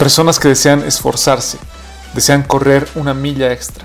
[0.00, 1.58] Personas que desean esforzarse,
[2.14, 3.84] desean correr una milla extra.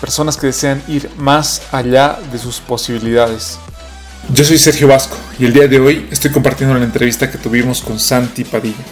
[0.00, 3.58] Personas que desean ir más allá de sus posibilidades.
[4.32, 7.82] Yo soy Sergio Vasco y el día de hoy estoy compartiendo la entrevista que tuvimos
[7.82, 8.82] con Santi Padilla.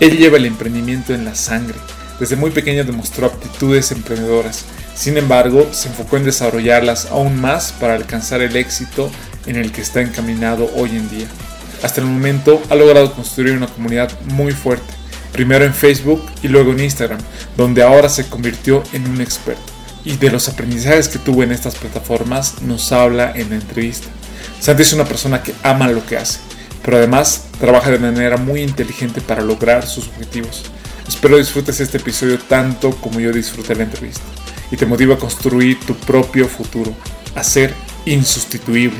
[0.00, 1.78] Él lleva el emprendimiento en la sangre.
[2.20, 4.64] Desde muy pequeño demostró aptitudes emprendedoras
[4.98, 9.12] sin embargo, se enfocó en desarrollarlas aún más para alcanzar el éxito
[9.46, 11.28] en el que está encaminado hoy en día.
[11.84, 14.92] Hasta el momento ha logrado construir una comunidad muy fuerte,
[15.38, 17.20] primero en Facebook y luego en Instagram,
[17.56, 19.72] donde ahora se convirtió en un experto.
[20.04, 24.08] Y de los aprendizajes que tuvo en estas plataformas nos habla en la entrevista.
[24.58, 26.40] Santi es una persona que ama lo que hace,
[26.84, 30.64] pero además trabaja de manera muy inteligente para lograr sus objetivos.
[31.06, 34.24] Espero disfrutes este episodio tanto como yo disfruté la entrevista
[34.72, 36.92] y te motiva a construir tu propio futuro,
[37.36, 37.72] a ser
[38.06, 38.98] insustituible.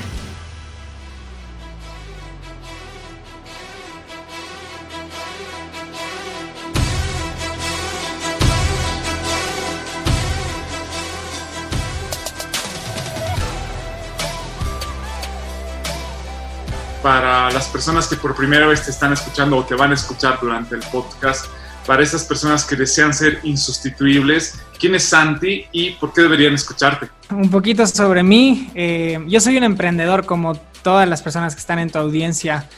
[17.79, 20.81] Personas que por primera vez te están escuchando o te van a escuchar durante el
[20.91, 21.47] podcast,
[21.87, 27.09] para esas personas que desean ser insustituibles, ¿Quién es Santi y por qué deberían escucharte?
[27.31, 28.69] Un poquito sobre mí.
[28.75, 32.69] Eh, yo soy un emprendedor como todas las personas que están en tu audiencia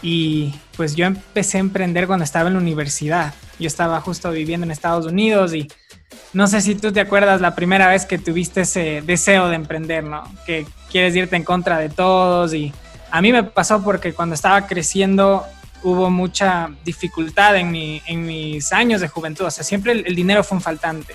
[0.00, 3.34] y pues yo empecé a emprender cuando estaba en la universidad.
[3.58, 5.68] Yo estaba justo viviendo en Estados Unidos y
[6.32, 10.04] no sé si tú te acuerdas la primera vez que tuviste ese deseo de emprender,
[10.04, 10.22] ¿no?
[10.46, 12.72] Que quieres irte en contra de todos y
[13.10, 15.44] a mí me pasó porque cuando estaba creciendo
[15.82, 20.62] hubo mucha dificultad en, mis años de juventud, o sea, siempre el dinero fue un
[20.62, 21.14] faltante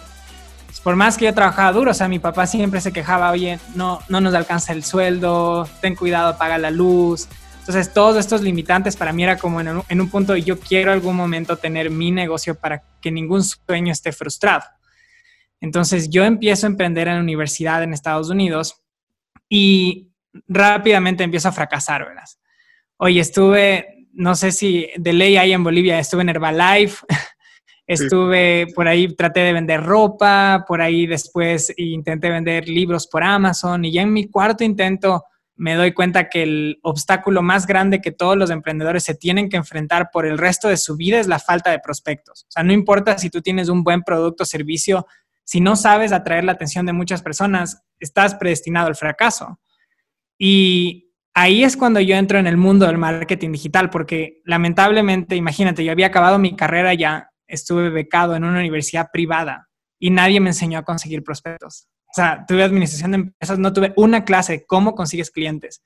[0.84, 4.00] por más que yo trabajaba duro, o sea, mi papá siempre se quejaba, oye, no,
[4.10, 7.28] no nos alcanza el sueldo, ten cuidado, paga la luz.
[7.60, 10.92] Entonces, todos estos limitantes para mí era como en un, en un punto, yo quiero
[10.92, 14.64] algún momento tener mi negocio para que ningún sueño esté frustrado.
[15.60, 18.82] Entonces, yo empiezo a emprender en la universidad en Estados Unidos
[19.48, 20.11] y
[20.48, 22.24] rápidamente empiezo a fracasar, ¿verdad?
[22.98, 27.06] Oye, estuve, no sé si de ley hay en Bolivia, estuve en Herbalife,
[27.92, 33.84] Estuve por ahí, traté de vender ropa, por ahí después intenté vender libros por Amazon
[33.84, 35.26] y ya en mi cuarto intento
[35.56, 39.58] me doy cuenta que el obstáculo más grande que todos los emprendedores se tienen que
[39.58, 42.46] enfrentar por el resto de su vida es la falta de prospectos.
[42.48, 45.06] O sea, no importa si tú tienes un buen producto o servicio,
[45.44, 49.60] si no sabes atraer la atención de muchas personas, estás predestinado al fracaso.
[50.44, 55.86] Y ahí es cuando yo entro en el mundo del marketing digital, porque lamentablemente, imagínate,
[55.86, 59.68] yo había acabado mi carrera ya, estuve becado en una universidad privada
[60.00, 61.88] y nadie me enseñó a conseguir prospectos.
[62.08, 65.84] O sea, tuve administración de empresas, no tuve una clase de cómo consigues clientes.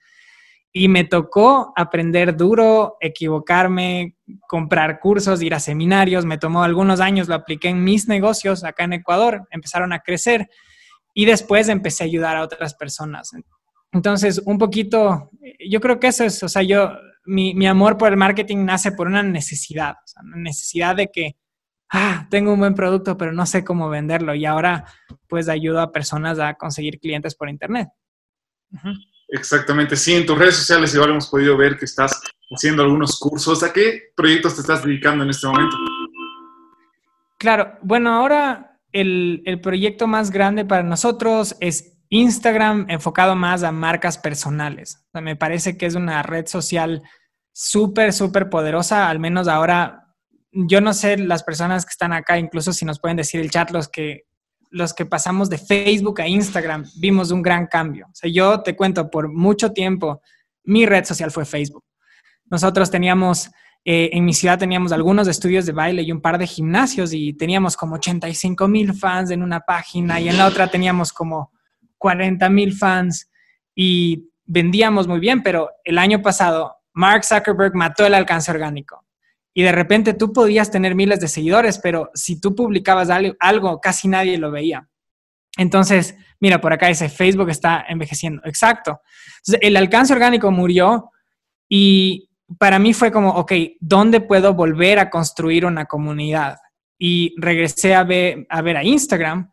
[0.71, 4.15] Y me tocó aprender duro, equivocarme,
[4.47, 6.23] comprar cursos, ir a seminarios.
[6.23, 10.47] Me tomó algunos años, lo apliqué en mis negocios acá en Ecuador, empezaron a crecer
[11.13, 13.31] y después empecé a ayudar a otras personas.
[13.91, 15.31] Entonces, un poquito,
[15.69, 16.91] yo creo que eso es, o sea, yo,
[17.25, 21.09] mi, mi amor por el marketing nace por una necesidad, o sea, una necesidad de
[21.11, 21.37] que
[21.91, 24.35] ah, tengo un buen producto, pero no sé cómo venderlo.
[24.35, 24.85] Y ahora,
[25.27, 27.89] pues, ayudo a personas a conseguir clientes por Internet.
[29.29, 33.63] Exactamente, sí, en tus redes sociales igual hemos podido ver que estás haciendo algunos cursos.
[33.63, 35.75] ¿A qué proyectos te estás dedicando en este momento?
[37.37, 43.71] Claro, bueno, ahora el, el proyecto más grande para nosotros es Instagram enfocado más a
[43.71, 45.05] marcas personales.
[45.13, 47.03] me parece que es una red social
[47.51, 50.05] súper, súper poderosa, al menos ahora
[50.51, 53.71] yo no sé las personas que están acá, incluso si nos pueden decir el chat,
[53.71, 54.23] los que,
[54.69, 58.07] los que pasamos de Facebook a Instagram, vimos un gran cambio.
[58.23, 60.21] Yo te cuento, por mucho tiempo,
[60.63, 61.83] mi red social fue Facebook.
[62.45, 63.51] Nosotros teníamos,
[63.83, 67.33] eh, en mi ciudad teníamos algunos estudios de baile y un par de gimnasios y
[67.33, 71.51] teníamos como 85 mil fans en una página y en la otra teníamos como
[72.05, 73.31] 40 mil fans
[73.73, 79.03] y vendíamos muy bien, pero el año pasado Mark Zuckerberg mató el alcance orgánico
[79.55, 84.07] y de repente tú podías tener miles de seguidores, pero si tú publicabas algo, casi
[84.07, 84.87] nadie lo veía.
[85.57, 88.43] Entonces, mira, por acá dice, Facebook está envejeciendo.
[88.45, 89.01] Exacto.
[89.61, 91.09] El alcance orgánico murió
[91.67, 92.29] y
[92.59, 96.57] para mí fue como, ok, ¿dónde puedo volver a construir una comunidad?
[96.97, 99.51] y regresé a ver, a ver a Instagram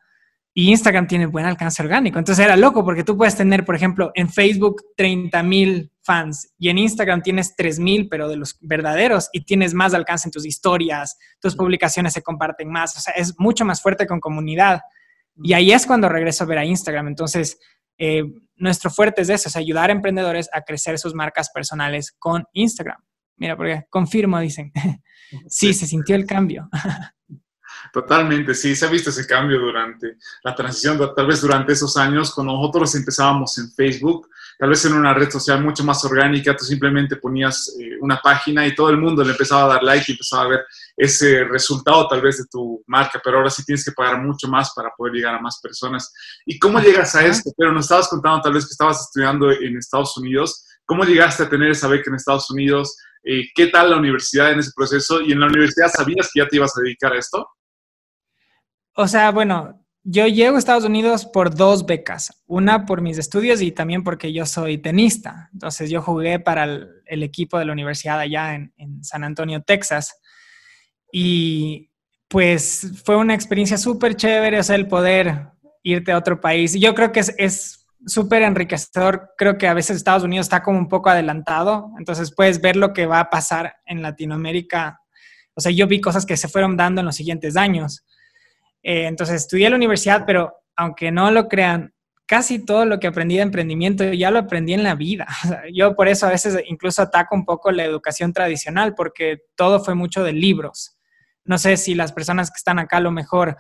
[0.55, 2.19] y Instagram tiene buen alcance orgánico.
[2.19, 6.69] Entonces era loco porque tú puedes tener, por ejemplo, en Facebook 30 mil fans y
[6.69, 10.45] en Instagram tienes 3 mil, pero de los verdaderos y tienes más alcance en tus
[10.45, 14.81] historias, tus publicaciones se comparten más, o sea, es mucho más fuerte con comunidad.
[15.43, 17.09] Y ahí es cuando regreso a ver a Instagram.
[17.09, 17.59] Entonces,
[17.97, 18.23] eh,
[18.57, 22.99] nuestro fuerte es eso, es ayudar a emprendedores a crecer sus marcas personales con Instagram.
[23.37, 24.71] Mira, porque confirmo, dicen.
[25.49, 26.69] sí, se sintió el cambio.
[27.91, 32.35] Totalmente, sí, se ha visto ese cambio durante la transición, tal vez durante esos años,
[32.35, 36.65] cuando nosotros empezábamos en Facebook, tal vez en una red social mucho más orgánica, tú
[36.65, 40.13] simplemente ponías eh, una página y todo el mundo le empezaba a dar like y
[40.13, 40.65] empezaba a ver
[40.97, 44.73] ese resultado tal vez de tu marca, pero ahora sí tienes que pagar mucho más
[44.75, 46.13] para poder llegar a más personas.
[46.47, 47.51] ¿Y cómo llegas a esto?
[47.57, 50.67] Pero nos estabas contando tal vez que estabas estudiando en Estados Unidos.
[50.85, 52.97] ¿Cómo llegaste a tener esa beca en Estados Unidos?
[53.25, 55.21] Eh, ¿Qué tal la universidad en ese proceso?
[55.21, 57.49] ¿Y en la universidad sabías que ya te ibas a dedicar a esto?
[58.95, 62.43] O sea, bueno, yo llego a Estados Unidos por dos becas.
[62.47, 65.49] Una por mis estudios y también porque yo soy tenista.
[65.53, 68.73] Entonces yo jugué para el, equipo de la universidad allá en,
[69.05, 70.21] San Antonio, Texas.
[71.13, 71.91] Y
[72.29, 75.51] pues fue una experiencia súper chévere, o sea, el poder
[75.83, 76.75] irte a otro país.
[76.75, 79.31] Yo creo que es súper enriquecedor.
[79.37, 81.93] Creo que a veces Estados Unidos está como un poco adelantado.
[81.99, 85.01] Entonces puedes ver lo que va a pasar en Latinoamérica.
[85.55, 88.05] O sea, yo vi cosas que se fueron dando en los siguientes años.
[88.83, 91.93] Eh, entonces estudié en la universidad, pero aunque no lo crean,
[92.27, 95.27] casi todo lo que aprendí de emprendimiento ya lo aprendí en la vida.
[95.75, 99.95] yo por eso a veces incluso ataco un poco la educación tradicional, porque todo fue
[99.95, 100.97] mucho de libros.
[101.45, 103.57] No sé si las personas que están acá a lo mejor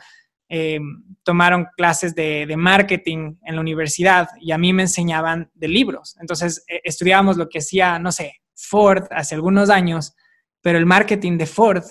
[0.48, 0.80] eh,
[1.22, 6.16] tomaron clases de, marketing en la universidad y a mí me enseñaban de libros.
[6.20, 10.14] Entonces eh, estudiábamos lo que hacía, no sé, Ford hace algunos años,
[10.60, 11.84] pero el marketing de Ford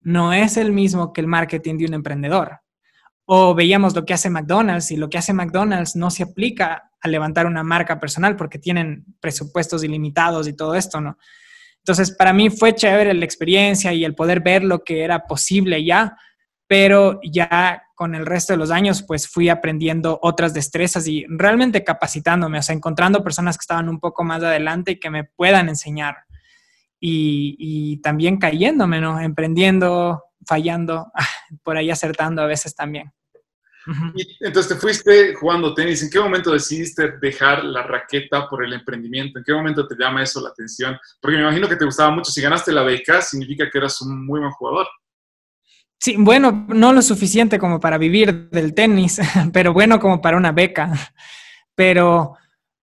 [0.00, 2.60] no es el mismo que el marketing de un emprendedor.
[3.30, 7.08] O veíamos lo que hace McDonald's y lo que hace McDonald's no se aplica a
[7.08, 11.18] levantar una marca personal porque tienen presupuestos ilimitados y todo esto, ¿no?
[11.76, 15.84] Entonces, para mí fue chévere la experiencia y el poder ver lo que era posible
[15.84, 16.16] ya,
[16.66, 21.84] pero ya con el resto de los años, pues fui aprendiendo otras destrezas y realmente
[21.84, 25.68] capacitándome, o sea, encontrando personas que estaban un poco más adelante y que me puedan
[25.68, 26.16] enseñar.
[27.00, 29.20] Y, y también cayéndome, ¿no?
[29.20, 31.10] Emprendiendo, fallando,
[31.62, 33.12] por ahí acertando a veces también.
[34.14, 36.02] Y entonces te fuiste jugando tenis.
[36.02, 39.38] ¿En qué momento decidiste dejar la raqueta por el emprendimiento?
[39.38, 40.98] ¿En qué momento te llama eso la atención?
[41.20, 42.30] Porque me imagino que te gustaba mucho.
[42.30, 44.86] Si ganaste la beca, significa que eras un muy buen jugador.
[46.00, 49.20] Sí, bueno, no lo suficiente como para vivir del tenis,
[49.52, 50.92] pero bueno como para una beca.
[51.74, 52.36] Pero,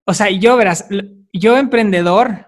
[0.05, 0.87] o sea, yo verás,
[1.33, 2.47] yo emprendedor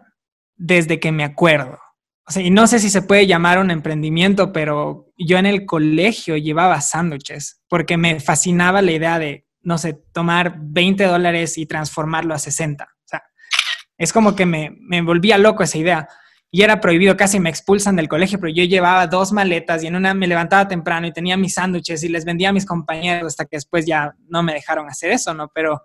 [0.56, 1.78] desde que me acuerdo.
[2.26, 5.66] O sea, y no sé si se puede llamar un emprendimiento, pero yo en el
[5.66, 11.66] colegio llevaba sándwiches porque me fascinaba la idea de, no sé, tomar 20 dólares y
[11.66, 12.84] transformarlo a 60.
[12.84, 13.22] O sea,
[13.98, 16.08] es como que me, me volvía loco esa idea.
[16.54, 19.96] Y era prohibido, casi me expulsan del colegio, pero yo llevaba dos maletas y en
[19.96, 23.46] una me levantaba temprano y tenía mis sándwiches y les vendía a mis compañeros hasta
[23.46, 25.50] que después ya no me dejaron hacer eso, ¿no?
[25.54, 25.80] Pero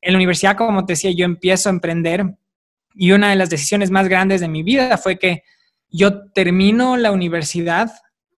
[0.00, 2.24] en la universidad, como te decía, yo empiezo a emprender
[2.94, 5.42] y una de las decisiones más grandes de mi vida fue que
[5.96, 7.92] yo termino la universidad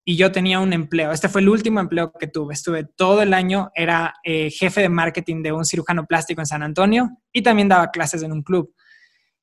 [0.05, 1.11] y yo tenía un empleo.
[1.11, 2.53] Este fue el último empleo que tuve.
[2.53, 6.63] Estuve todo el año, era eh, jefe de marketing de un cirujano plástico en San
[6.63, 8.75] Antonio y también daba clases en un club.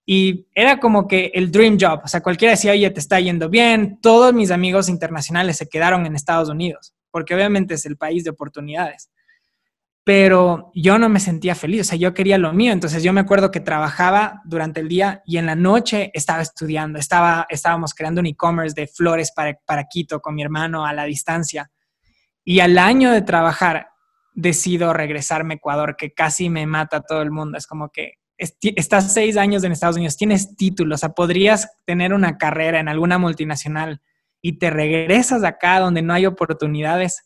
[0.05, 2.01] Y era como que el dream job.
[2.03, 3.97] O sea, cualquiera decía, oye, te está yendo bien.
[3.99, 8.29] Todos mis amigos internacionales se quedaron en Estados Unidos, porque obviamente es el país de
[8.29, 9.09] oportunidades
[10.03, 13.21] pero yo no me sentía feliz, o sea, yo quería lo mío, entonces yo me
[13.21, 18.19] acuerdo que trabajaba durante el día y en la noche estaba estudiando, estaba, estábamos creando
[18.19, 21.71] un e-commerce de flores para, para Quito con mi hermano a la distancia.
[22.43, 23.87] Y al año de trabajar
[24.33, 28.15] decido regresarme a Ecuador, que casi me mata a todo el mundo, es como que
[28.37, 32.89] estás seis años en Estados Unidos, tienes títulos, o sea, podrías tener una carrera en
[32.89, 34.01] alguna multinacional
[34.41, 37.23] y te regresas acá donde no hay oportunidades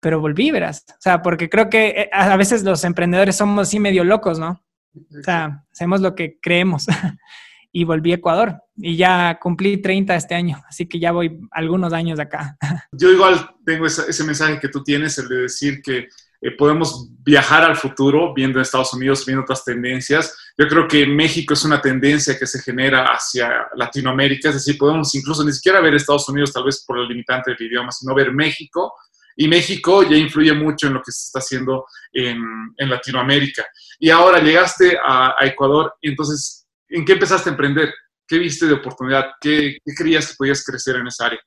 [0.00, 0.84] pero volví, verás.
[0.90, 4.62] O sea, porque creo que eh, a veces los emprendedores somos así medio locos, ¿no?
[4.94, 6.86] O sea, hacemos lo que creemos.
[7.76, 11.92] y volví a Ecuador y ya cumplí 30 este año, así que ya voy algunos
[11.92, 12.56] años acá.
[12.92, 16.08] Yo igual tengo ese, mensaje que tú tienes, el de decir que
[16.40, 20.34] eh, podemos viajar al futuro viendo Estados Unidos, viendo otras tendencias.
[20.56, 25.14] Yo creo que México es una tendencia que se genera hacia Latinoamérica, es decir, podemos
[25.14, 28.32] incluso ni siquiera ver Estados Unidos tal vez por el limitante del idioma, sino ver
[28.32, 28.94] México
[29.36, 32.36] y México ya influye mucho en lo que se está haciendo en,
[32.78, 33.64] Latinoamérica.
[33.98, 37.92] Y ahora llegaste a, Ecuador, y entonces, ¿en qué empezaste a emprender?
[38.26, 39.26] ¿Qué viste de oportunidad?
[39.40, 41.40] ¿Qué, ¿Qué, creías que podías crecer en esa área?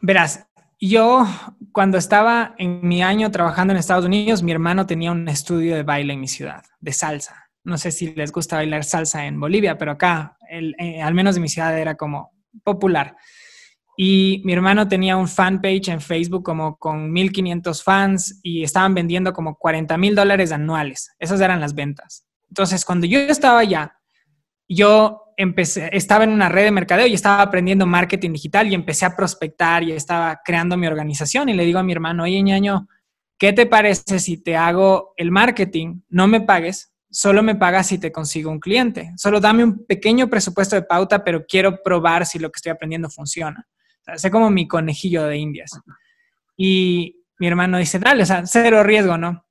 [0.00, 0.46] Verás,
[0.80, 1.26] yo
[1.72, 5.82] cuando estaba en mi año trabajando en Estados Unidos, mi hermano tenía un estudio de
[5.82, 7.50] baile en mi ciudad, de salsa.
[7.62, 11.42] No sé si les gusta bailar salsa en Bolivia, pero acá, eh, al menos en
[11.42, 12.32] mi ciudad, era como
[12.64, 13.16] popular.
[14.02, 19.34] Y mi hermano tenía un fanpage en Facebook como con 1500 fans y estaban vendiendo
[19.34, 21.10] como 40 mil dólares anuales.
[21.18, 22.26] Esas eran las ventas.
[22.48, 23.98] Entonces, cuando yo estaba allá,
[24.66, 29.04] yo empecé, estaba en una red de mercadeo y estaba aprendiendo marketing digital y empecé
[29.04, 32.88] a prospectar y estaba creando mi organización y le digo a mi hermano, oye ñaño,
[33.36, 36.00] ¿qué te parece si te hago el marketing?
[36.08, 39.12] No me pagues, solo me pagas si te consigo un cliente.
[39.18, 43.10] Solo dame un pequeño presupuesto de pauta, pero quiero probar si lo que estoy aprendiendo
[43.10, 43.68] funciona.
[44.16, 45.70] Sé como mi conejillo de indias.
[46.56, 49.44] Y mi hermano dice, dale, o sea, cero riesgo, ¿no?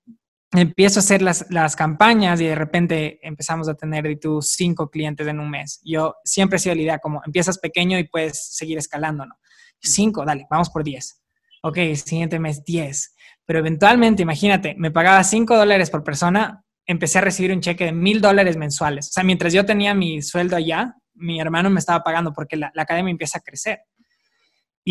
[0.51, 4.89] empiezo a hacer las, las, campañas y de repente empezamos a tener de tus cinco
[4.89, 5.80] clientes en un mes.
[5.84, 9.36] Yo siempre he sido la idea como empiezas pequeño y puedes seguir escalando, ¿no?
[9.80, 11.22] Cinco, dale, vamos por diez.
[11.62, 13.16] Ok, siguiente mes diez.
[13.46, 17.92] Pero eventualmente, imagínate, me pagaba cinco dólares por persona, empecé a recibir un cheque de
[17.92, 19.10] mil dólares mensuales.
[19.10, 22.72] O sea, mientras yo tenía mi sueldo allá, mi hermano me estaba pagando porque la,
[22.74, 23.82] la academia empieza a crecer.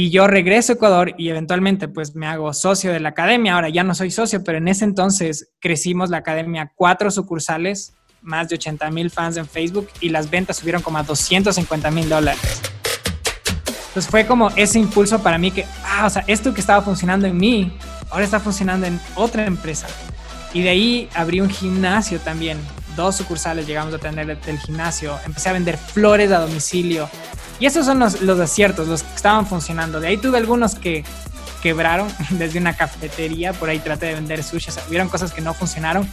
[0.01, 3.57] Y yo regreso a Ecuador y eventualmente pues me hago socio de la academia.
[3.57, 8.49] Ahora ya no soy socio, pero en ese entonces crecimos la academia cuatro sucursales, más
[8.49, 12.63] de 80 mil fans en Facebook y las ventas subieron como a 250 mil dólares.
[13.89, 17.27] Entonces fue como ese impulso para mí que, ah, o sea, esto que estaba funcionando
[17.27, 17.77] en mí,
[18.11, 19.89] ahora está funcionando en otra empresa.
[20.55, 22.59] Y de ahí abrí un gimnasio también.
[22.99, 25.17] Dos sucursales llegamos a tener del gimnasio.
[25.25, 27.09] Empecé a vender flores a domicilio.
[27.61, 30.01] Y esos son los, los aciertos, los que estaban funcionando.
[30.01, 31.05] De ahí tuve algunos que
[31.63, 35.41] quebraron desde una cafetería, por ahí traté de vender sushi, o sea, hubieron cosas que
[35.41, 36.09] no funcionaron,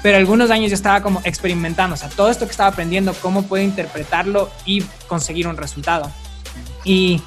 [0.00, 3.42] pero algunos años yo estaba como experimentando, o sea, todo esto que estaba aprendiendo, cómo
[3.42, 6.08] puedo interpretarlo y conseguir un resultado.
[6.84, 7.20] Y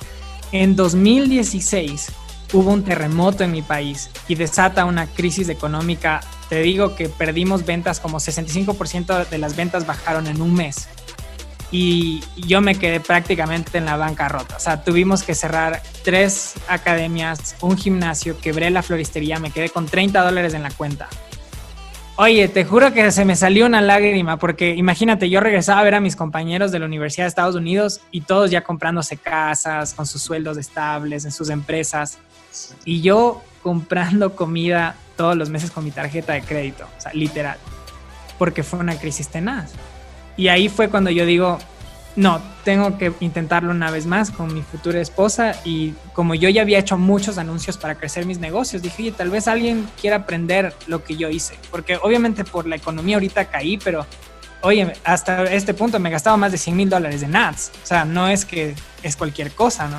[0.53, 2.13] en 2016
[2.53, 6.21] hubo un terremoto en mi país y desata una crisis económica.
[6.49, 10.87] Te digo que perdimos ventas, como 65% de las ventas bajaron en un mes
[11.71, 14.57] y yo me quedé prácticamente en la bancarrota.
[14.57, 19.85] O sea, tuvimos que cerrar tres academias, un gimnasio, quebré la floristería, me quedé con
[19.85, 21.07] 30 dólares en la cuenta.
[22.17, 25.95] Oye, te juro que se me salió una lágrima porque imagínate, yo regresaba a ver
[25.95, 30.05] a mis compañeros de la Universidad de Estados Unidos y todos ya comprándose casas, con
[30.05, 32.19] sus sueldos estables, en sus empresas.
[32.85, 37.57] Y yo comprando comida todos los meses con mi tarjeta de crédito, o sea, literal,
[38.37, 39.71] porque fue una crisis tenaz.
[40.37, 41.59] Y ahí fue cuando yo digo,
[42.15, 46.61] no, tengo que intentarlo una vez más con mi futura esposa y como yo ya
[46.61, 50.73] había hecho muchos anuncios para crecer mis negocios, dije, oye, tal vez alguien quiera aprender
[50.87, 54.05] lo que yo hice, porque obviamente por la economía ahorita caí, pero
[54.61, 58.05] oye, hasta este punto me gastaba más de 100 mil dólares en ads, o sea,
[58.05, 59.97] no es que es cualquier cosa, ¿no?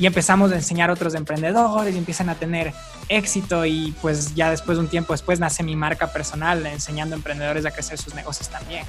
[0.00, 2.72] Y empezamos a enseñar a otros emprendedores y empiezan a tener
[3.10, 7.18] éxito y pues ya después de un tiempo después nace mi marca personal enseñando a
[7.18, 8.86] emprendedores a crecer sus negocios también.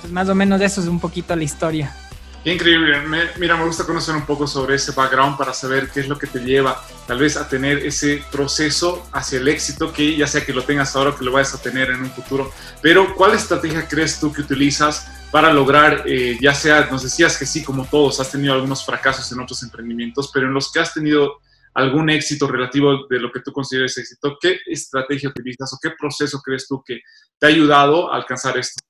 [0.00, 1.94] Pues más o menos eso es un poquito la historia.
[2.42, 3.02] increíble.
[3.38, 6.26] mira, me gusta conocer un poco sobre ese background para saber qué es lo que
[6.26, 10.54] te lleva tal vez a tener ese proceso hacia el éxito, que ya sea que
[10.54, 12.50] lo tengas ahora o que lo vayas a tener en un futuro.
[12.80, 17.46] Pero, ¿cuál estrategia crees tú que utilizas para lograr, eh, ya sea, nos decías que
[17.46, 20.92] sí, como todos, has tenido algunos fracasos en otros emprendimientos, pero en los que has
[20.92, 21.38] tenido
[21.74, 26.40] algún éxito relativo de lo que tú consideres éxito, ¿qué estrategia utilizas o qué proceso
[26.40, 27.00] crees tú que
[27.38, 28.80] te ha ayudado a alcanzar esto?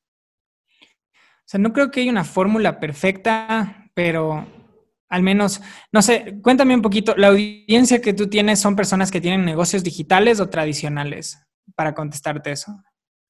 [0.73, 4.47] O sea, no creo que haya una fórmula perfecta, pero
[5.11, 5.61] al menos,
[5.93, 9.83] no sé, cuéntame un poquito, ¿la audiencia que tú tienes son personas que tienen negocios
[9.83, 11.39] digitales o tradicionales?
[11.75, 12.81] Para contestarte eso.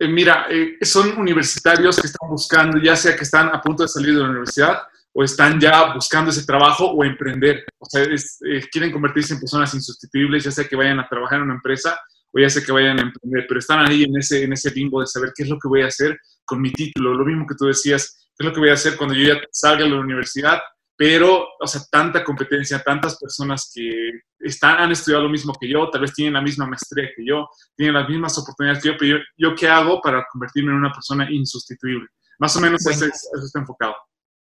[0.00, 3.88] Eh, mira, eh, son universitarios que están buscando, ya sea que están a punto de
[3.88, 4.78] salir de la universidad
[5.12, 7.66] o están ya buscando ese trabajo o emprender.
[7.78, 11.44] O sea, eh, quieren convertirse en personas insustituibles, ya sea que vayan a trabajar en
[11.44, 12.00] una empresa
[12.32, 15.00] o ya sea que vayan a emprender, pero están ahí en ese, en ese limbo
[15.00, 17.56] de saber qué es lo que voy a hacer con mi título, lo mismo que
[17.56, 20.00] tú decías, qué es lo que voy a hacer cuando yo ya salga de la
[20.00, 20.60] universidad,
[21.00, 25.88] pero, o sea, tanta competencia, tantas personas que están, han estudiado lo mismo que yo,
[25.88, 29.18] tal vez tienen la misma maestría que yo, tienen las mismas oportunidades que yo, pero
[29.38, 32.06] yo, qué hago para convertirme en una persona insustituible.
[32.38, 33.94] Más o menos eso, eso está enfocado.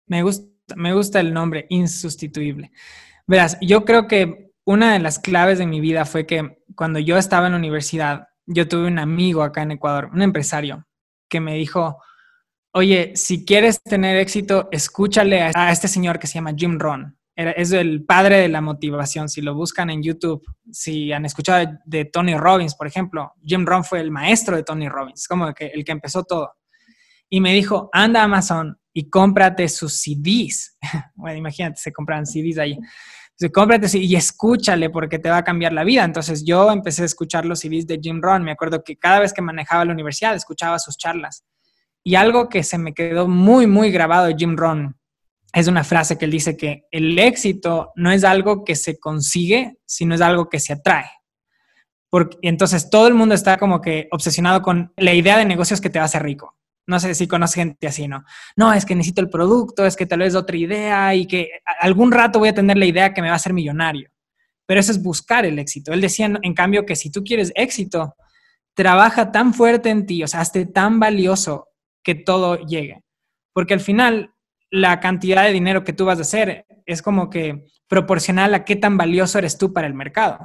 [0.06, 2.72] Me gusta, me gusta el nombre, insustituible.
[3.26, 7.18] Verás, yo creo que una de las claves de mi vida fue que cuando yo
[7.18, 10.86] estaba en la universidad, yo tuve un amigo acá en Ecuador, un empresario,
[11.28, 12.04] que me dijo,
[12.76, 17.18] oye, si quieres tener éxito, escúchale a, este señor que se llama Jim Ron.
[17.36, 19.30] es el padre de la motivación.
[19.30, 23.86] Si lo buscan en YouTube, si han escuchado de, Tony Robbins, por ejemplo, Jim Ron
[23.86, 26.52] fue el maestro de Tony Robbins, como el que empezó todo.
[27.30, 30.78] Y me dijo, anda a Amazon y cómprate sus CDs.
[31.16, 32.78] bueno, imagínate, se compran CDs ahí
[33.38, 36.04] Dice, cómprate y escúchale porque te va a cambiar la vida.
[36.04, 38.44] Entonces yo empecé a escuchar los CDs de Jim Rohn.
[38.44, 41.44] Me acuerdo que cada vez que manejaba la universidad escuchaba sus charlas.
[42.08, 44.96] Y algo que se me quedó muy, muy grabado de Jim Rohn
[45.52, 49.78] es una frase que él dice que el éxito no es algo que se consigue,
[49.86, 51.10] sino es algo que se atrae.
[52.12, 55.90] Porque, entonces todo el mundo está como que obsesionado con la idea de negocios que
[55.90, 56.56] te va a hacer rico.
[56.86, 58.24] No sé si conoce gente así, ¿no?
[58.56, 62.12] No, es que necesito el producto, es que tal vez otra idea y que algún
[62.12, 64.12] rato voy a tener la idea que me va a hacer millonario.
[64.68, 65.92] Pero eso es buscar el éxito.
[65.92, 68.16] Él decía, en cambio, que si tú quieres éxito,
[68.76, 71.70] trabaja tan fuerte en ti, o sea, hazte tan valioso
[72.06, 73.04] que todo llegue.
[73.52, 74.34] Porque al final,
[74.72, 78.78] la cantidad de dinero que tú vas a hacer es como que proporcional a qué
[78.78, 80.40] tan valioso eres tú para el mercado.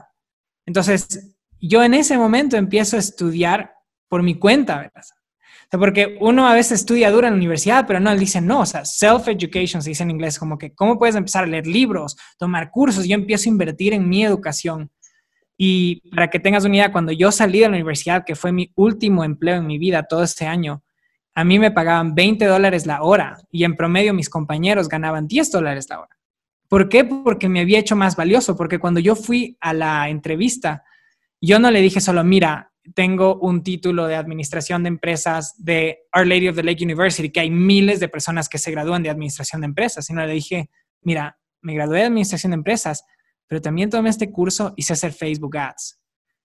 [0.67, 3.75] Entonces, yo en ese momento empiezo a estudiar
[4.09, 5.03] por mi cuenta, ¿verdad?
[5.79, 8.67] porque uno a veces estudia duro en la universidad, pero no, él dice no, o
[8.67, 12.73] sea, self-education se dice en inglés, como que, ¿cómo puedes empezar a leer libros, tomar
[12.73, 13.07] cursos?
[13.07, 14.91] Yo empiezo a invertir en mi educación.
[15.57, 18.73] Y para que tengas una idea, cuando yo salí de la universidad, que fue mi
[18.75, 20.83] último empleo en mi vida todo este año,
[21.35, 25.53] a mí me pagaban 20 dólares la hora y en promedio mis compañeros ganaban 10
[25.53, 26.19] dólares la hora.
[26.69, 27.05] ¿Por qué?
[27.05, 30.85] Porque me había hecho más valioso, porque cuando yo fui a la entrevista,
[31.41, 36.27] yo no le dije solo, mira, tengo un título de administración de empresas de Our
[36.27, 39.61] Lady of the Lake University, que hay miles de personas que se gradúan de administración
[39.61, 40.71] de empresas, sino le dije,
[41.03, 43.05] mira, me gradué de administración de empresas,
[43.47, 46.00] pero también tomé este curso y sé hacer Facebook Ads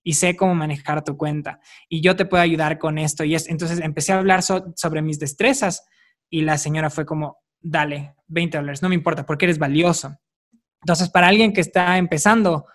[0.06, 1.60] y sé cómo manejar tu cuenta
[1.90, 3.24] y yo te puedo ayudar con esto.
[3.24, 5.84] Y es, entonces empecé a hablar sobre mis destrezas
[6.30, 10.16] y la señora fue como, dale, 20 dólares, no me importa porque eres valioso.
[10.82, 12.68] Entonces, para alguien que está empezando,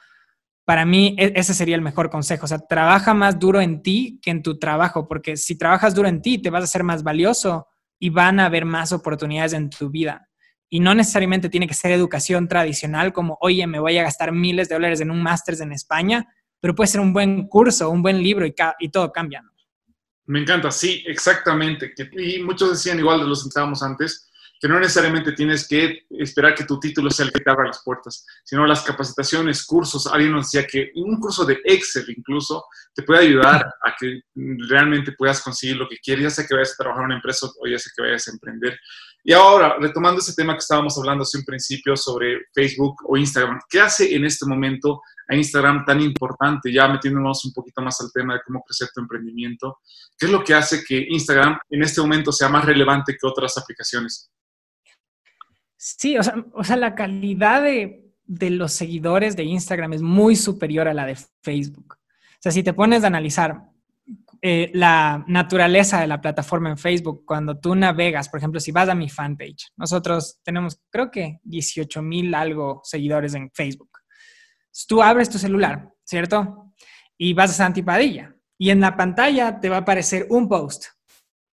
[0.65, 2.47] para mí e, ese sería el mejor consejo.
[2.47, 6.09] O sea, trabaja más duro en ti que en tu trabajo, porque si trabajas duro
[6.09, 7.69] en ti, te vas a ser más valioso
[8.01, 10.29] y van a haber más oportunidades en tu vida.
[10.69, 14.69] Y no necesariamente tiene que ser educación tradicional como, oye, me voy a gastar miles
[14.69, 16.27] de dólares en un máster en España,
[16.61, 19.43] pero puede ser un buen curso, un buen libro y, todo cambia.
[20.27, 21.93] Me encanta, sí, exactamente.
[22.13, 26.65] Y muchos decían, igual de los sentábamos antes, que no necesariamente tienes que esperar que
[26.65, 30.07] tu título sea el que te abra las puertas, sino las capacitaciones, cursos.
[30.07, 34.21] Alguien nos decía que un curso de Excel incluso te puede ayudar a que
[34.69, 37.47] realmente puedas conseguir lo que quieres, ya sea que vayas a trabajar en una empresa
[37.47, 38.79] o ya sea que vayas a emprender.
[39.25, 43.61] Y ahora, retomando ese tema que estábamos hablando hace un principio sobre Facebook o Instagram,
[43.69, 46.73] ¿qué hace en este momento a Instagram tan importante?
[46.73, 49.79] Ya metiéndonos un poquito más al tema de cómo crecer tu emprendimiento,
[50.19, 53.57] ¿qué es lo que hace que Instagram en este momento sea más relevante que otras
[53.57, 54.31] aplicaciones?
[55.77, 58.13] Sí, o sea, la calidad de,
[58.51, 61.95] los seguidores de Instagram es muy superior a la de Facebook.
[61.95, 63.63] O sea, si te pones a analizar
[64.43, 68.89] eh, la naturaleza de la plataforma en Facebook, cuando tú navegas, por ejemplo, si vas
[68.89, 73.90] a mi fanpage, nosotros tenemos creo que 18 mil algo seguidores en Facebook.
[74.87, 76.73] Tú abres tu celular, ¿cierto?
[77.19, 80.87] Y vas a Santipadilla y en la pantalla te va a aparecer un post,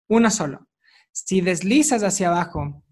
[0.10, 0.68] uno solo.
[1.12, 2.84] Si deslizas hacia abajo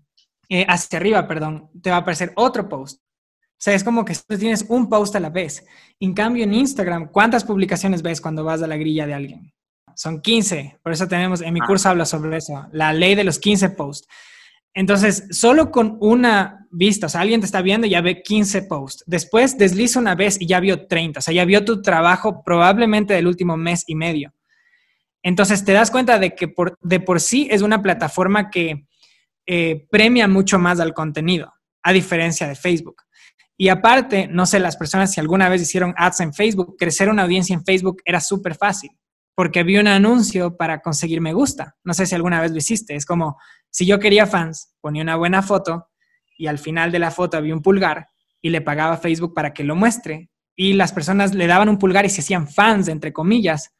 [0.49, 2.99] eh, hacia arriba, perdón, te va a aparecer otro post.
[3.01, 5.65] O sea, es como que tú tienes un post a la vez.
[5.99, 9.53] En cambio, en Instagram, ¿cuántas publicaciones ves cuando vas a la grilla de alguien?
[9.95, 10.79] Son 15.
[10.83, 11.65] Por eso tenemos, en mi ah.
[11.65, 14.07] curso habla sobre eso, la ley de los 15 posts.
[14.73, 18.63] Entonces, solo con una vista, o sea, alguien te está viendo y ya ve 15
[18.63, 19.03] posts.
[19.05, 21.19] Después desliza una vez y ya vio 30.
[21.19, 24.33] O sea, ya vio tu trabajo probablemente del último mes y medio.
[25.21, 28.87] Entonces, te das cuenta de que por, de por sí es una plataforma que
[29.45, 33.03] eh, premia mucho más al contenido, a diferencia de Facebook.
[33.55, 37.23] Y aparte, no sé, las personas si alguna vez hicieron ads en Facebook, crecer una
[37.23, 38.91] audiencia en Facebook era súper fácil,
[39.35, 41.75] porque vi un anuncio para conseguir me gusta.
[41.83, 42.95] No sé si alguna vez lo hiciste.
[42.95, 43.37] Es como,
[43.73, 45.89] si yo quería fans, ponía una buena foto
[46.37, 48.07] y al final de la foto había un pulgar
[48.39, 50.29] y le pagaba a Facebook para que lo muestre.
[50.55, 53.73] Y las personas le daban un pulgar y se hacían fans, entre comillas,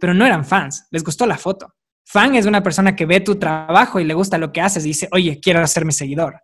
[0.00, 1.74] pero no eran fans, les gustó la foto.
[2.04, 4.88] Fan es una persona que ve tu trabajo y le gusta lo que haces y
[4.88, 6.40] dice, oye, quiero ser mi seguidor.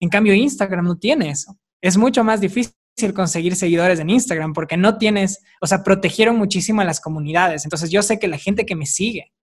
[0.00, 1.58] En cambio, Instagram no tiene eso.
[1.82, 2.72] Es mucho más difícil
[3.14, 7.64] conseguir seguidores en Instagram porque no tienes, o sea, protegieron muchísimo a las comunidades.
[7.64, 9.34] Entonces yo sé que la gente que me sigue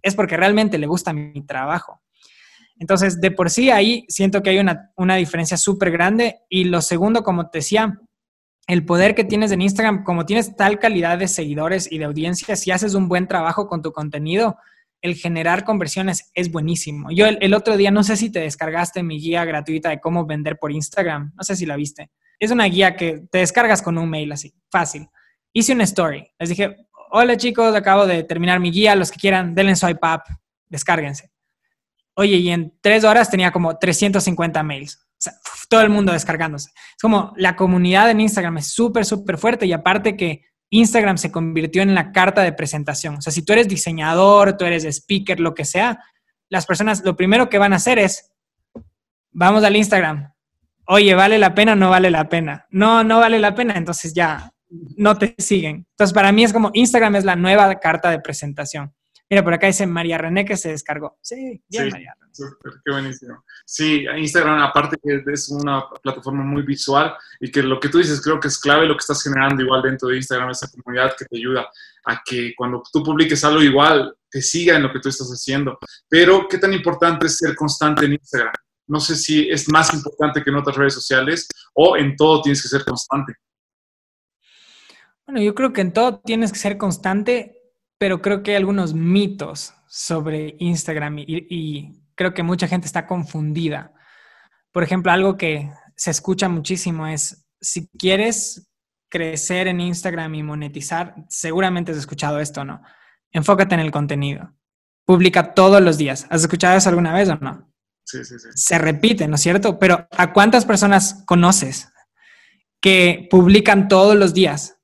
[0.00, 2.00] es porque realmente le gusta mi trabajo.
[2.80, 6.40] Entonces, de por sí ahí siento que hay una, una diferencia súper grande.
[6.48, 8.00] Y lo segundo, como te decía,
[8.66, 12.56] el poder que tienes en Instagram, como tienes tal calidad de seguidores y de audiencia,
[12.56, 14.56] si haces un buen trabajo con tu contenido,
[15.02, 17.10] el generar conversiones es buenísimo.
[17.10, 20.58] Yo el, otro día, no sé si te descargaste mi guía gratuita de cómo vender
[20.58, 22.10] por Instagram, no sé si la viste.
[22.38, 25.08] Es una guía que te descargas con un mail así, fácil.
[25.52, 26.76] Hice una story, les dije,
[27.10, 30.22] hola chicos, acabo de terminar mi guía, los que quieran, denle swipe up,
[30.68, 31.30] descárguense.
[32.14, 35.06] Oye, y en tres horas tenía como 350 mails.
[35.68, 36.70] todo el mundo descargándose.
[36.70, 41.30] Es como la comunidad en Instagram es súper, súper fuerte y aparte que Instagram se
[41.30, 43.16] convirtió en la carta de presentación.
[43.16, 45.98] O sea, si tú eres diseñador, tú eres speaker, lo que sea,
[46.48, 48.30] las personas lo primero que van a hacer es,
[49.30, 50.32] vamos al Instagram.
[50.86, 52.66] Oye, ¿vale la pena o no vale la pena?
[52.70, 54.52] No, no vale la pena, entonces ya
[54.96, 55.86] no te siguen.
[55.90, 58.92] Entonces, para mí es como Instagram es la nueva carta de presentación.
[59.30, 61.18] Mira, por acá dice María René que se descargó.
[61.22, 62.14] Sí, bien, María
[62.84, 63.44] qué buenísimo.
[63.64, 68.20] Sí, Instagram, aparte que es una plataforma muy visual y que lo que tú dices
[68.22, 71.24] creo que es clave lo que estás generando igual dentro de Instagram, esa comunidad que
[71.24, 71.68] te ayuda
[72.04, 75.78] a que cuando tú publiques algo igual, te siga en lo que tú estás haciendo.
[76.08, 78.52] Pero, ¿qué tan importante es ser constante en Instagram?
[78.86, 82.62] No sé si es más importante que en otras redes sociales o en todo tienes
[82.62, 83.34] que ser constante.
[85.26, 87.59] Bueno, yo creo que en todo tienes que ser constante
[88.00, 93.92] pero creo que hay algunos mitos sobre Instagram y, creo que mucha gente está confundida.
[94.72, 98.70] Por ejemplo, algo que se escucha muchísimo es, si quieres
[99.10, 102.80] crecer en Instagram y monetizar, seguramente has escuchado esto, ¿no?
[103.32, 104.54] Enfócate en el contenido.
[105.04, 106.26] Publica todos los días.
[106.30, 107.70] ¿Has escuchado eso alguna vez o no?
[108.04, 108.48] Sí, sí, sí.
[108.54, 109.78] Se repite, ¿no es cierto?
[109.78, 111.92] Pero ¿a cuántas personas conoces
[112.80, 114.78] que publican todos los días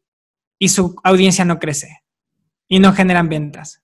[0.59, 2.06] y su audiencia no crece?
[2.69, 3.83] Y no generan ventas.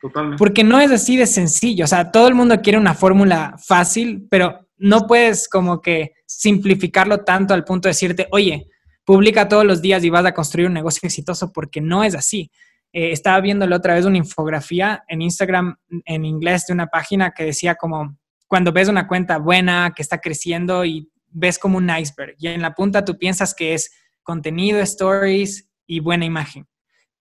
[0.00, 0.38] Totalmente.
[0.38, 1.84] Porque no es así de sencillo.
[1.84, 7.18] O sea, todo el mundo quiere una fórmula fácil, pero no puedes como que simplificarlo
[7.24, 8.66] tanto al punto de decirte, oye,
[9.04, 12.50] publica todos los días y vas a construir un negocio exitoso, porque no es así.
[12.92, 17.30] Eh, estaba viendo la otra vez una infografía en Instagram en inglés de una página
[17.30, 21.88] que decía como, cuando ves una cuenta buena que está creciendo y ves como un
[21.88, 23.90] iceberg y en la punta tú piensas que es
[24.22, 26.66] contenido, stories y buena imagen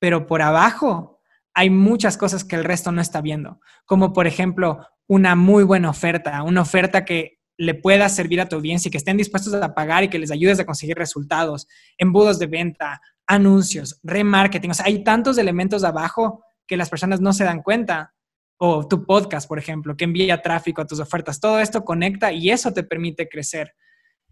[0.01, 1.21] pero por abajo
[1.53, 5.91] hay muchas cosas que el resto no está viendo, como por ejemplo una muy buena
[5.91, 9.75] oferta, una oferta que le pueda servir a tu audiencia y que estén dispuestos a
[9.75, 11.67] pagar y que les ayudes a conseguir resultados,
[11.99, 14.71] embudos de venta, anuncios, remarketing.
[14.71, 18.15] O sea, hay tantos elementos abajo que las personas no se dan cuenta.
[18.57, 21.39] O tu podcast, por ejemplo, que envía tráfico a tus ofertas.
[21.39, 23.75] Todo esto conecta y eso te permite crecer.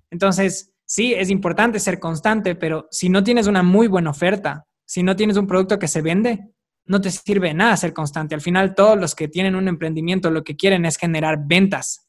[0.10, 5.04] Entonces, sí, es importante ser constante, pero si no tienes una muy buena oferta, si
[5.04, 6.50] no tienes un producto que se vende,
[6.86, 8.34] no te sirve nada ser constante.
[8.34, 12.08] Al final, todos los que tienen un emprendimiento lo que quieren es generar ventas,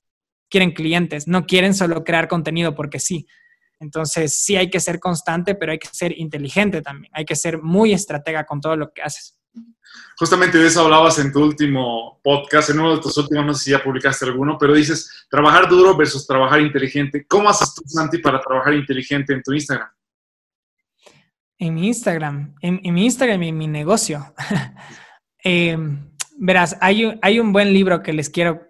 [0.49, 3.27] quieren clientes, no quieren solo crear contenido porque sí.
[3.81, 7.13] Entonces, sí hay que ser constante, pero hay que ser inteligente también.
[7.15, 9.39] Hay que ser muy estratega con todo lo que haces.
[10.17, 13.65] Justamente de eso hablabas en tu último podcast, en uno de tus últimos, no sé
[13.65, 17.27] si ya publicaste alguno, pero dices trabajar duro versus trabajar inteligente.
[17.29, 19.91] ¿Cómo haces tú, Santi, para trabajar inteligente en tu Instagram?
[21.61, 24.35] En mi Instagram, en, mi Instagram y en mi negocio.
[25.43, 25.75] Eh,
[26.37, 28.61] verás, hay, hay un buen libro que les quiero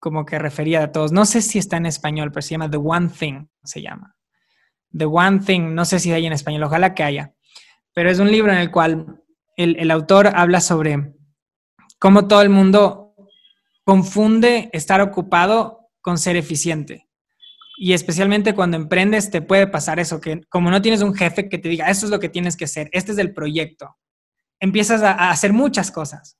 [0.00, 1.12] como que refería a todos.
[1.12, 4.16] No sé si está en español, pero se llama The One Thing, se llama.
[4.90, 7.34] The One Thing, no sé si hay en español, ojalá que haya.
[7.94, 9.22] Pero es un libro en el cual
[9.56, 11.14] el, el autor habla sobre
[12.00, 13.14] cómo todo el mundo
[13.84, 17.06] confunde estar ocupado con ser eficiente.
[17.84, 21.58] Y especialmente cuando emprendes te puede pasar eso, que como no tienes un jefe que
[21.58, 23.96] te diga, esto es lo que tienes que hacer, este es el proyecto,
[24.60, 26.38] empiezas a, hacer muchas cosas.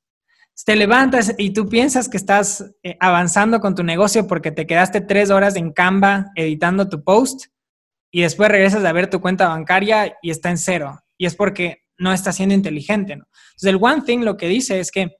[0.64, 5.00] Te levantas y tú piensas que estás eh, avanzando con tu negocio porque te quedaste
[5.00, 7.46] tres horas en Canva editando tu post
[8.12, 11.00] y después regresas a ver tu cuenta bancaria y está en cero.
[11.18, 13.14] Y es porque no estás siendo inteligente.
[13.14, 15.16] Entonces, el One Thing lo que dice es que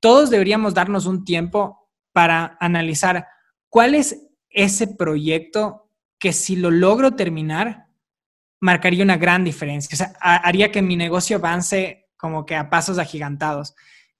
[0.00, 3.28] todos deberíamos darnos un tiempo para analizar
[3.68, 4.18] cuál es
[4.54, 7.88] ese proyecto que si lo logro terminar,
[8.60, 9.90] marcaría una gran diferencia.
[9.92, 13.74] O sea, haría que mi negocio avance como que a pasos agigantados.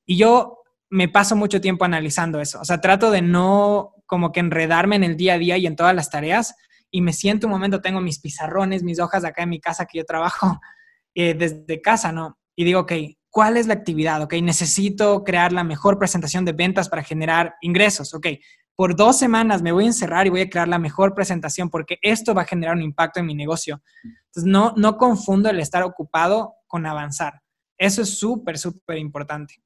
[0.05, 0.59] Y yo
[0.91, 2.61] me paso mucho tiempo analizando eso.
[2.61, 5.77] O sea, trato de no como que enredarme en el día a día y en
[5.77, 6.55] todas las tareas.
[6.91, 9.99] Y me siento un momento, tengo mis pizarrones, mis hojas acá en mi casa que
[9.99, 10.61] yo trabajo
[11.15, 12.39] eh, desde casa, ¿no?
[12.55, 12.93] Y digo, ok,
[13.31, 14.23] ¿cuál es la actividad?
[14.23, 18.13] Ok, necesito crear la mejor presentación de ventas para generar ingresos.
[18.15, 18.27] Ok,
[18.77, 21.99] por dos semanas me voy a encerrar y voy a crear la mejor presentación porque
[22.03, 23.83] esto va a generar un impacto en mi negocio.
[24.03, 27.41] Entonces, no, no confundo el estar ocupado con avanzar.
[27.79, 29.63] Eso es súper, súper importante.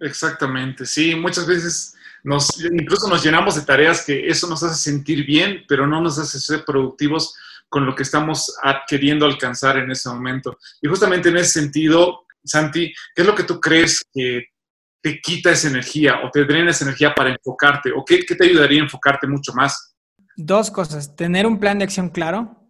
[0.00, 1.94] Exactamente, sí, muchas veces
[2.24, 6.18] nos, incluso nos llenamos de tareas que eso nos hace sentir bien, pero no nos
[6.18, 7.34] hace ser productivos
[7.68, 10.56] con lo que estamos queriendo alcanzar en ese momento.
[10.80, 14.44] Y justamente en ese sentido, Santi, ¿qué es lo que tú crees que
[15.04, 17.92] te quita esa energía o te drena esa energía para enfocarte?
[17.94, 19.94] ¿O qué, te ayudaría a enfocarte mucho más?
[20.34, 21.14] Dos cosas.
[21.14, 22.66] Tener un plan de acción claro,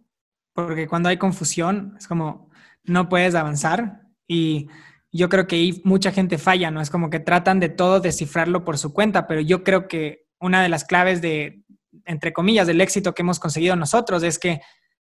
[0.53, 2.49] porque cuando hay confusión es como
[2.83, 4.67] no puedes avanzar y
[5.13, 6.81] yo creo que ahí mucha gente falla, ¿no?
[6.81, 10.61] Es como que tratan de todo descifrarlo por su cuenta, pero yo creo que una
[10.61, 11.63] de las claves de,
[12.03, 14.59] entre comillas, del éxito que hemos conseguido nosotros es que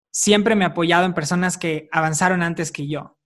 [0.10, 3.19] siempre me he apoyado en personas que avanzaron antes que yo.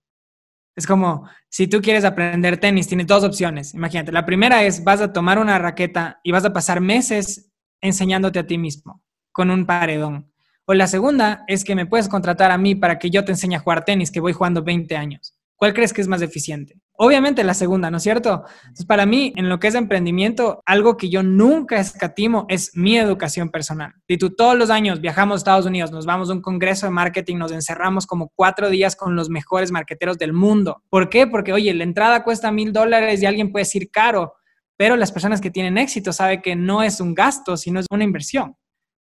[0.76, 3.74] Es como, si tú quieres aprender tenis, tienes dos opciones.
[3.74, 8.38] Imagínate, la primera es, vas a tomar una raqueta y vas a pasar meses enseñándote
[8.40, 10.32] a ti mismo con un paredón.
[10.66, 13.56] O la segunda es que me puedes contratar a mí para que yo te enseñe
[13.56, 15.36] a jugar tenis, que voy jugando 20 años.
[15.56, 16.80] ¿Cuál crees que es más eficiente?
[16.96, 18.44] Obviamente la segunda, ¿no es cierto?
[18.62, 22.98] Entonces, para mí, en lo que es emprendimiento, algo que yo nunca escatimo es mi
[22.98, 23.92] educación personal.
[24.08, 26.92] Si tú todos los años viajamos a Estados Unidos, nos vamos a un congreso de
[26.92, 30.82] marketing, nos encerramos como cuatro días con los mejores marqueteros del mundo.
[30.88, 31.26] ¿Por qué?
[31.26, 34.34] Porque, oye, la entrada cuesta mil dólares y alguien puede decir caro,
[34.76, 38.04] pero las personas que tienen éxito saben que no es un gasto, sino es una
[38.04, 38.56] inversión.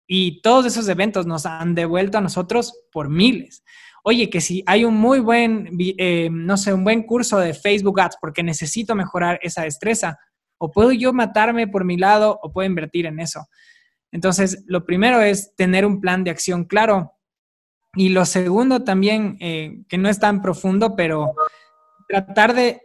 [0.06, 3.64] Y todos esos eventos nos han devuelto a nosotros por miles
[4.04, 8.00] oye, que si hay un muy buen, eh, no sé, un buen curso de Facebook
[8.00, 10.20] Ads porque necesito mejorar esa destreza,
[10.58, 13.48] o puedo yo matarme por mi lado o puedo invertir en eso.
[14.12, 17.14] Entonces, lo primero es tener un plan de acción claro.
[17.96, 21.34] Y lo segundo también, eh, que no es tan profundo, pero
[22.08, 22.82] tratar de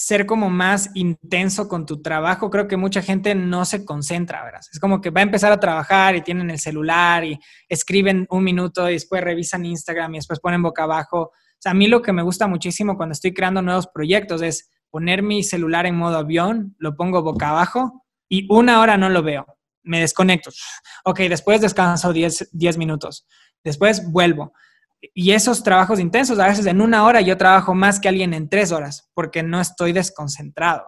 [0.00, 4.62] ser como más intenso con tu trabajo, creo que mucha gente no se concentra, ¿verdad?
[4.72, 8.42] Es como que va a empezar a trabajar y tienen el celular y escriben un
[8.42, 11.20] minuto y después revisan Instagram y después ponen boca abajo.
[11.20, 14.70] O sea, a mí lo que me gusta muchísimo cuando estoy creando nuevos proyectos es
[14.88, 19.22] poner mi celular en modo avión, lo pongo boca abajo y una hora no lo
[19.22, 19.58] veo.
[19.82, 20.50] Me desconecto.
[21.04, 23.26] Ok, después descanso 10, 10 minutos.
[23.62, 24.54] Después vuelvo
[25.14, 28.48] y esos trabajos intensos, a veces en una hora yo trabajo más que alguien en
[28.48, 30.86] tres horas, porque no estoy desconcentrado.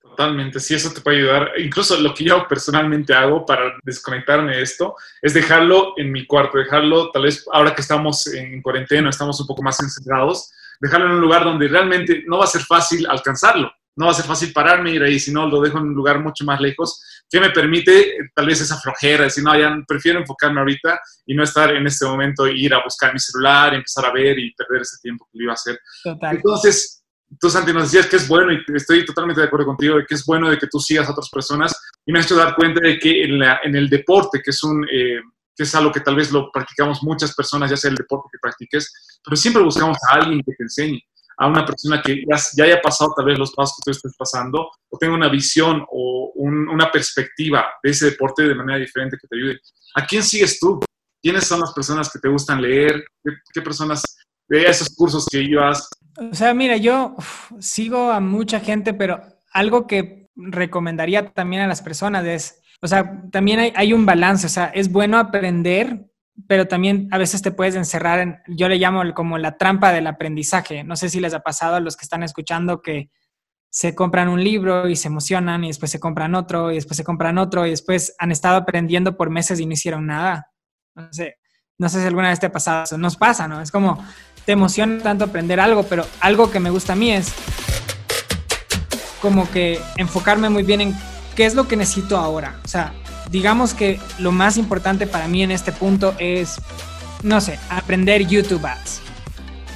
[0.00, 1.52] Totalmente, sí, eso te puede ayudar.
[1.58, 6.58] Incluso lo que yo personalmente hago para desconectarme de esto es dejarlo en mi cuarto,
[6.58, 11.12] dejarlo, tal vez ahora que estamos en cuarentena, estamos un poco más encerrados, dejarlo en
[11.12, 14.52] un lugar donde realmente no va a ser fácil alcanzarlo no va a ser fácil
[14.52, 17.40] pararme y ir ahí, si no, lo dejo en un lugar mucho más lejos, que
[17.40, 21.42] me permite eh, tal vez esa flojera, decir, no, ya prefiero enfocarme ahorita y no
[21.42, 24.98] estar en este momento, ir a buscar mi celular, empezar a ver y perder ese
[25.02, 25.80] tiempo que lo iba a hacer.
[26.04, 26.36] Total.
[26.36, 27.02] Entonces,
[27.40, 30.14] tú, Santi, nos decías que es bueno, y estoy totalmente de acuerdo contigo, de que
[30.14, 31.74] es bueno de que tú sigas a otras personas,
[32.06, 34.86] y me has hecho dar cuenta de que en, en el deporte, que es un...
[34.90, 35.20] Eh,
[35.56, 38.38] que es algo que tal vez lo practicamos muchas personas, ya sea el deporte que
[38.40, 41.02] practiques, pero siempre buscamos a alguien que te enseñe
[41.38, 44.68] a una persona que ya, haya pasado tal vez los pasos que tú estés pasando
[44.88, 49.36] o tenga una visión o una perspectiva de ese deporte de manera diferente que te
[49.36, 49.60] ayude.
[49.94, 50.80] ¿A quién sigues tú?
[51.22, 53.04] ¿Quiénes son las personas que te gustan leer?
[53.52, 54.02] ¿Qué, personas
[54.48, 55.88] de esos cursos que llevas?
[56.16, 57.14] O sea, mira, yo
[57.60, 59.22] sigo a mucha gente, pero
[59.52, 64.46] algo que recomendaría también a las personas es, o sea, también hay, hay un balance,
[64.46, 66.08] o sea, es bueno aprender
[66.46, 70.06] pero también a veces te puedes encerrar en, yo le llamo como la trampa del
[70.06, 70.84] aprendizaje.
[70.84, 73.10] No sé si les ha pasado a los que están escuchando que
[73.70, 77.04] se compran un libro y se emocionan y después se compran otro y después se
[77.04, 80.50] compran otro y después han estado aprendiendo por meses y no hicieron nada.
[80.94, 81.36] No sé,
[81.76, 82.96] no sé si alguna vez te ha pasado.
[82.98, 83.60] Nos pasa, ¿no?
[83.60, 84.02] Es como,
[84.44, 87.32] te emociona tanto aprender algo, pero algo que me gusta a mí es
[89.20, 90.94] como que enfocarme muy bien en
[91.36, 92.58] qué es lo que necesito ahora.
[92.64, 92.94] O sea,
[93.30, 96.60] digamos que lo más importante para mí en este punto es,
[97.22, 99.02] no sé, aprender YouTube Ads.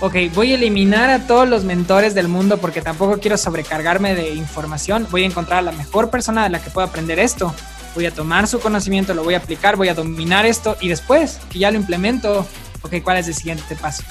[0.01, 4.35] Ok, voy a eliminar a todos los mentores del mundo porque tampoco quiero sobrecargarme de
[4.35, 5.07] información.
[5.11, 7.55] Voy a encontrar a la mejor persona de la que pueda aprender esto.
[7.95, 11.39] Voy a tomar su conocimiento, lo voy a aplicar, voy a dominar esto y después
[11.51, 12.47] que ya lo implemento,
[12.83, 14.03] ok, ¿cuál es el siguiente paso?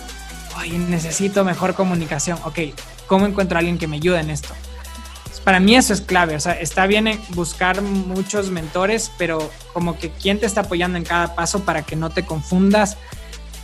[0.57, 2.37] Oye, necesito mejor comunicación.
[2.45, 2.59] Ok,
[3.07, 4.53] ¿cómo encuentro a alguien que me ayude en esto?
[5.43, 10.11] Para mí eso es clave, o sea, está bien buscar muchos mentores, pero como que
[10.11, 12.97] quién te está apoyando en cada paso para que no te confundas.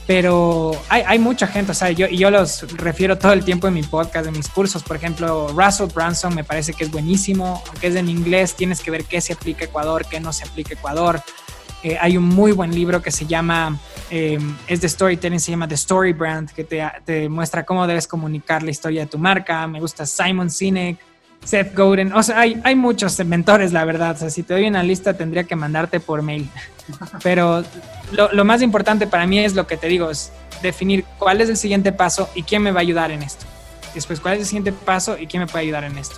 [0.08, 3.84] Pero hay, mucha gente, o sea, yo, yo los refiero todo el tiempo en mi
[3.84, 4.82] podcast, en mis cursos.
[4.82, 8.90] Por ejemplo, Russell Branson me parece que es buenísimo, aunque es en inglés, tienes que
[8.90, 11.22] ver qué se aplica a Ecuador, qué no se aplica a Ecuador.
[11.84, 13.78] Eh, hay un muy buen libro que se llama,
[14.10, 18.08] eh, es de storytelling, se llama The Story Brand, que te, te muestra cómo debes
[18.08, 19.68] comunicar la historia de tu marca.
[19.68, 20.98] Me gusta Simon Sinek,
[21.44, 22.14] Seth Godin.
[22.14, 24.16] O sea, hay, hay muchos mentores, la verdad.
[24.16, 26.50] O sea, si te doy una lista, tendría que mandarte por mail.
[27.24, 27.64] Pero
[28.12, 31.50] lo, lo, más importante para mí es lo que te digo, es definir cuál es
[31.50, 33.46] el siguiente paso y quién me va a ayudar en esto.
[33.94, 36.16] Después, cuál es el siguiente paso y quién me puede ayudar en esto.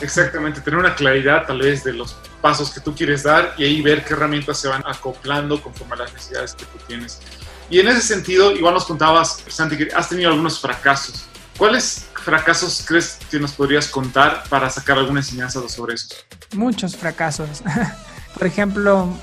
[0.00, 3.82] Exactamente, tener una claridad tal vez de los pasos que tú quieres dar y ahí
[3.82, 7.20] ver qué herramientas se van acoplando conforme a las necesidades que tú tienes.
[7.68, 11.26] Y en ese sentido, igual nos contabas, Santi, que has tenido algunos fracasos.
[11.60, 16.08] ¿Cuáles fracasos crees que nos podrías contar para sacar alguna enseñanza sobre eso?
[16.54, 17.62] Muchos fracasos.
[18.38, 19.14] Por ejemplo,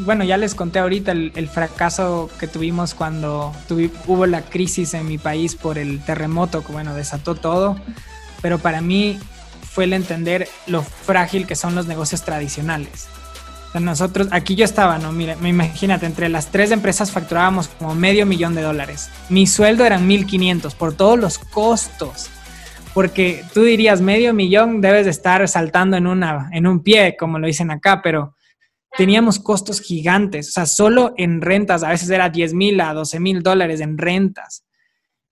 [0.00, 3.54] bueno, ya les conté ahorita el, fracaso que tuvimos cuando
[4.06, 7.80] hubo la crisis en mi país por el terremoto, que bueno, desató todo,
[8.42, 9.18] pero para mí
[9.72, 13.06] fue el entender lo frágil que son los negocios tradicionales.
[13.74, 15.12] Nosotros, aquí yo estaba, ¿no?
[15.12, 19.10] Mira, imagínate, entre las tres empresas facturábamos como medio millón de dólares.
[19.28, 22.30] Mi sueldo eran 1500 por todos los costos.
[22.94, 27.38] Porque tú dirías medio millón debes de estar saltando en, una, en un pie, como
[27.38, 28.34] lo dicen acá, pero
[28.96, 30.48] teníamos costos gigantes.
[30.48, 33.98] O sea, solo en rentas, a veces era 10 mil a 12 mil dólares en
[33.98, 34.64] rentas.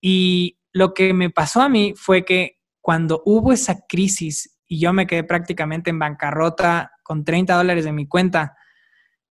[0.01, 4.93] Y lo que me pasó a mí fue que cuando hubo esa crisis y yo
[4.93, 8.57] me quedé prácticamente en bancarrota con 30 dólares en mi cuenta,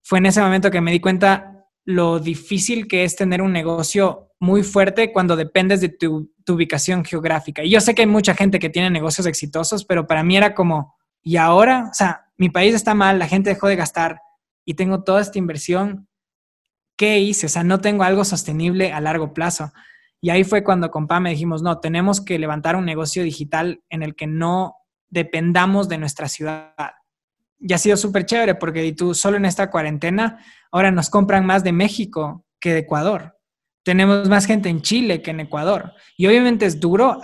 [0.01, 4.31] fue en ese momento que me di cuenta lo difícil que es tener un negocio
[4.39, 7.65] muy fuerte cuando dependes de tu, ubicación geográfica.
[7.65, 10.55] Y yo sé que hay mucha gente que tiene negocios exitosos, pero para mí era
[10.55, 11.89] como, ¿y ahora?
[11.91, 14.21] O sea, mi país está mal, la gente dejó de gastar
[14.65, 16.07] y tengo toda esta inversión.
[16.97, 17.47] ¿Qué hice?
[17.47, 19.73] O sea, no tengo algo sostenible a largo plazo.
[20.21, 24.03] Y ahí fue cuando con me dijimos, no, tenemos que levantar un negocio digital en
[24.03, 24.77] el que no
[25.09, 26.75] dependamos de nuestra ciudad.
[27.66, 30.38] Y ha sido súper chévere porque tú solo en esta cuarentena
[30.70, 33.38] ahora nos compran más de México que de Ecuador.
[33.83, 35.92] Tenemos más gente en Chile que en Ecuador.
[36.18, 37.18] Y obviamente es duro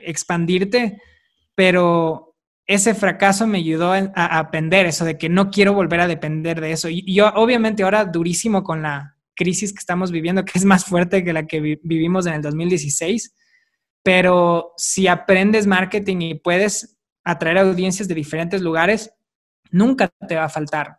[0.00, 0.98] expandirte,
[1.54, 2.34] pero
[2.66, 6.72] ese fracaso me ayudó a, aprender eso de que no quiero volver a depender de
[6.72, 6.88] eso.
[6.88, 11.22] Y yo obviamente ahora durísimo con la crisis que estamos viviendo, que es más fuerte
[11.22, 13.34] que la que vivimos en el 2016,
[14.02, 19.10] pero si aprendes marketing y puedes atraer audiencias de diferentes lugares,
[19.70, 20.98] nunca te va a faltar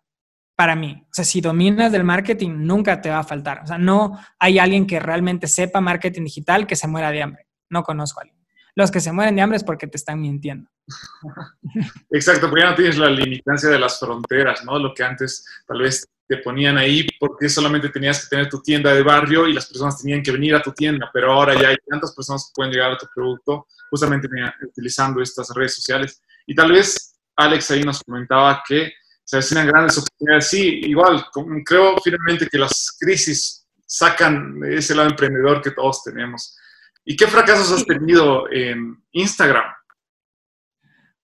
[0.56, 1.04] para mí.
[1.04, 3.62] O sea, si dominas del marketing, nunca te va a faltar.
[3.64, 7.48] O sea, no hay alguien que realmente sepa marketing digital que se muera de hambre.
[7.70, 8.38] No conozco a alguien.
[8.76, 10.70] Los que se mueren de hambre es porque te están mintiendo.
[12.12, 14.80] Exacto, porque ya no tienes la limitancia de las fronteras, ¿no?
[14.80, 18.94] Lo que antes tal vez te ponían ahí porque solamente tenías que tener tu tienda
[18.94, 21.78] de barrio y las personas tenían que venir a tu tienda, pero ahora ya hay
[21.88, 24.28] tantas personas que pueden llegar a tu producto justamente
[24.68, 26.22] utilizando estas redes sociales.
[26.46, 28.92] Y tal vez Alex ahí nos comentaba que
[29.24, 30.50] se avecinan grandes oportunidades.
[30.50, 31.26] Sí, igual,
[31.66, 36.58] creo finalmente que las crisis sacan ese lado emprendedor que todos tenemos.
[37.06, 39.66] ¿Y qué fracasos has tenido en Instagram?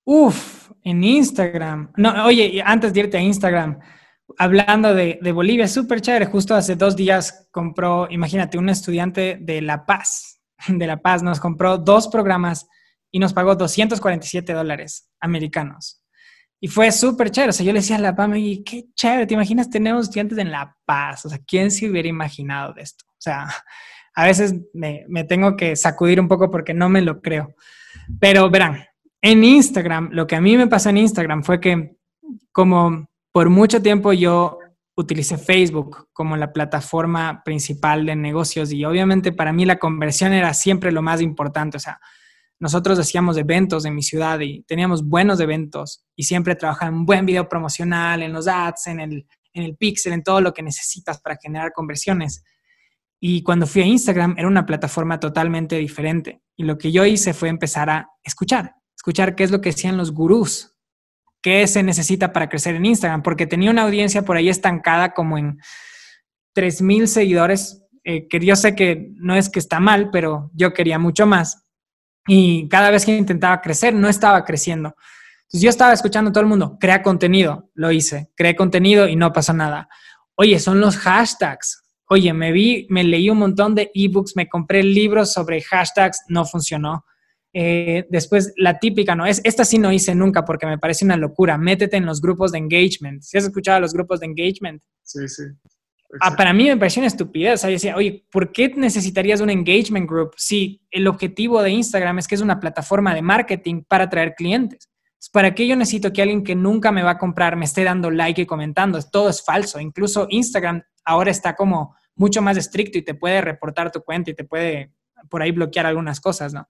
[0.05, 1.91] Uf, en Instagram.
[1.97, 3.79] No, oye, antes de irte a Instagram,
[4.37, 6.25] hablando de, Bolivia, súper chévere.
[6.25, 11.39] Justo hace dos días compró, imagínate, un estudiante de La Paz, de La Paz, nos
[11.39, 12.67] compró dos programas
[13.11, 16.02] y nos pagó 247 dólares americanos.
[16.59, 17.49] Y fue súper chévere.
[17.49, 20.37] O sea, yo le decía a La Paz, y qué chévere, ¿te imaginas tenemos estudiantes
[20.37, 21.25] en La Paz?
[21.25, 23.05] O sea, ¿quién se hubiera imaginado de esto?
[23.09, 23.47] O sea,
[24.15, 27.53] a veces me, me tengo que sacudir un poco porque no me lo creo.
[28.19, 28.85] Pero verán,
[29.21, 31.95] en Instagram, lo que a mí me pasó en Instagram fue que
[32.51, 34.59] como por mucho tiempo yo
[34.95, 40.53] utilicé Facebook como la plataforma principal de negocios y obviamente para mí la conversión era
[40.53, 41.77] siempre lo más importante.
[41.77, 41.99] O sea,
[42.63, 47.05] nosotros hacíamos eventos en mi ciudad y teníamos buenos eventos y siempre trabajaba en un
[47.05, 50.63] buen video promocional, en los ads, en el, en el pixel, en todo lo que
[50.63, 52.41] necesitas para generar conversiones.
[53.19, 56.41] Y cuando fui a Instagram era una plataforma totalmente diferente.
[56.55, 59.97] Y lo que yo hice fue empezar a escuchar, escuchar qué es lo que decían
[59.97, 60.73] los gurús
[61.41, 65.37] qué se necesita para crecer en Instagram, porque tenía una audiencia por ahí estancada como
[65.37, 65.59] en
[66.55, 70.97] 3.000 seguidores, eh, que yo sé que no es que está mal, pero yo quería
[70.99, 71.65] mucho más.
[72.27, 74.95] Y cada vez que intentaba crecer, no estaba creciendo.
[75.43, 79.15] Entonces yo estaba escuchando a todo el mundo, crea contenido, lo hice, creé contenido y
[79.15, 79.87] no pasó nada.
[80.35, 81.83] Oye, son los hashtags.
[82.09, 86.45] Oye, me vi, me leí un montón de ebooks, me compré libros sobre hashtags, no
[86.45, 87.05] funcionó.
[87.53, 89.27] Eh, después, la típica, ¿no?
[89.27, 91.57] Es, esta sí no hice nunca porque me parece una locura.
[91.57, 93.21] Métete en los grupos de engagement.
[93.21, 94.81] ¿Si has escuchado los grupos de engagement?
[95.03, 95.43] Sí, sí.
[96.19, 97.55] Ah, para mí me pareció una estupidez.
[97.55, 101.71] O sea, yo decía, oye, ¿por qué necesitarías un engagement group si el objetivo de
[101.71, 104.89] Instagram es que es una plataforma de marketing para atraer clientes?
[105.31, 108.11] ¿Para qué yo necesito que alguien que nunca me va a comprar me esté dando
[108.11, 109.01] like y comentando?
[109.01, 109.79] Todo es falso.
[109.79, 114.35] Incluso Instagram ahora está como mucho más estricto y te puede reportar tu cuenta y
[114.35, 114.91] te puede
[115.29, 116.67] por ahí bloquear algunas cosas, ¿no?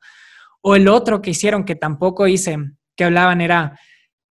[0.62, 2.58] O el otro que hicieron que tampoco hice,
[2.96, 3.78] que hablaban era,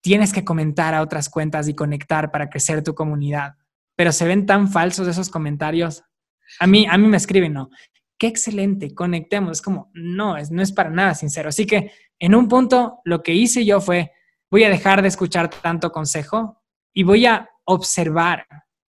[0.00, 3.54] tienes que comentar a otras cuentas y conectar para crecer tu comunidad.
[3.96, 6.04] Pero se ven tan falsos esos comentarios.
[6.60, 7.70] A mí, a mí me escriben, ¿no?
[8.18, 9.58] Qué excelente, conectemos.
[9.58, 11.48] Es como, no, es, no es para nada sincero.
[11.48, 14.12] Así que en un punto lo que hice yo fue,
[14.50, 16.62] voy a dejar de escuchar tanto consejo
[16.94, 18.46] y voy a observar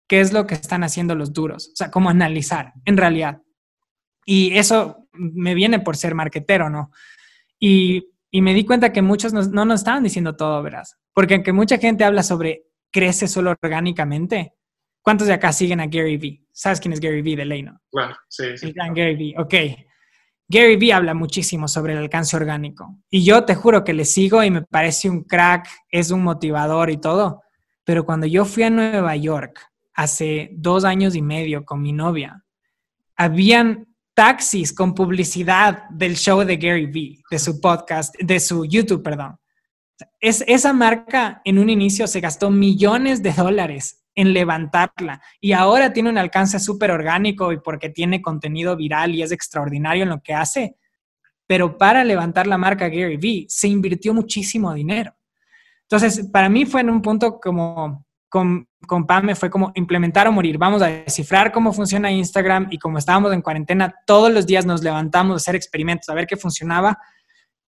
[0.08, 1.70] qué es lo que están haciendo los duros.
[1.74, 3.42] O sea, cómo analizar en realidad.
[4.26, 6.92] Y eso me viene por ser marquetero, ¿no?
[7.60, 10.98] Y, me di cuenta que muchos no nos estaban diciendo todo, verás.
[11.14, 14.54] Porque aunque mucha gente habla sobre crece solo orgánicamente,
[15.04, 16.48] ¿cuántos de acá siguen a Gary Vee?
[16.52, 17.80] ¿Sabes quién es Gary Vee de ley, no?
[17.92, 18.58] Claro, sí.
[18.58, 18.68] sí.
[18.68, 19.54] El gran Gary Vee, ok.
[20.48, 22.98] Gary Vee habla muchísimo sobre el alcance orgánico.
[23.10, 26.90] Y yo te juro que le sigo y me parece un crack, es un motivador
[26.90, 27.44] y todo.
[27.84, 29.60] Pero cuando yo fui a Nueva York
[29.94, 32.44] hace dos años y medio con mi novia,
[33.16, 39.04] habían taxis con publicidad del show de Gary Vee, de su podcast, de su YouTube,
[39.04, 39.38] perdón.
[40.20, 45.92] Es, esa marca en un inicio se gastó millones de dólares en levantarla y ahora
[45.92, 50.22] tiene un alcance súper orgánico y porque tiene contenido viral y es extraordinario en lo
[50.22, 50.76] que hace.
[51.48, 55.16] Pero para levantar la marca Gary Vee se invirtió muchísimo dinero.
[55.82, 60.32] Entonces, para mí fue en un punto como con, con Pame fue como implementar o
[60.32, 60.58] morir.
[60.58, 64.82] Vamos a descifrar cómo funciona Instagram y como estábamos en cuarentena, todos los días nos
[64.82, 66.98] levantamos a hacer experimentos, a ver qué funcionaba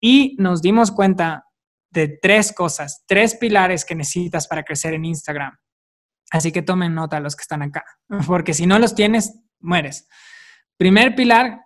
[0.01, 1.45] y nos dimos cuenta
[1.91, 5.55] de tres cosas, tres pilares que necesitas para crecer en Instagram.
[6.35, 7.85] Así que tomen nota los que están acá,
[8.27, 10.09] porque si no los tienes, mueres.
[10.77, 11.61] Primer pilar,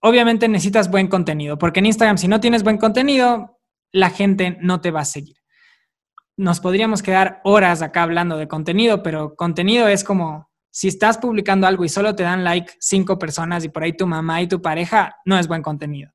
[0.00, 3.60] obviamente necesitas buen contenido, porque en Instagram si no tienes buen contenido,
[3.92, 5.36] la gente no te va a seguir
[6.36, 11.66] nos podríamos quedar horas acá hablando de contenido, pero contenido es como si estás publicando
[11.66, 14.60] algo y solo te dan like cinco personas y por ahí tu mamá y tu
[14.60, 16.10] pareja, no es buen contenido.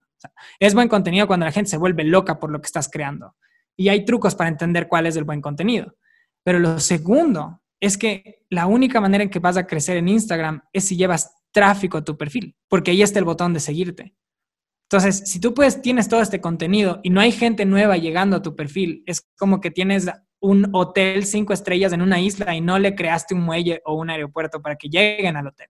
[0.59, 3.35] es buen contenido cuando la gente se vuelve loca por lo que estás creando.
[3.77, 5.95] Y hay trucos para entender cuál es el buen contenido.
[6.43, 10.61] Pero lo segundo es que la única manera en que vas a crecer en Instagram
[10.73, 14.15] es si llevas tráfico a tu perfil, porque ahí está el botón de seguirte.
[14.91, 18.41] Entonces, si tú puedes, tienes todo este contenido y no hay gente nueva llegando a
[18.41, 20.09] tu perfil, es como que tienes
[20.39, 24.09] un hotel cinco estrellas en una isla y no le creaste un muelle o un
[24.09, 25.67] aeropuerto para que lleguen al hotel.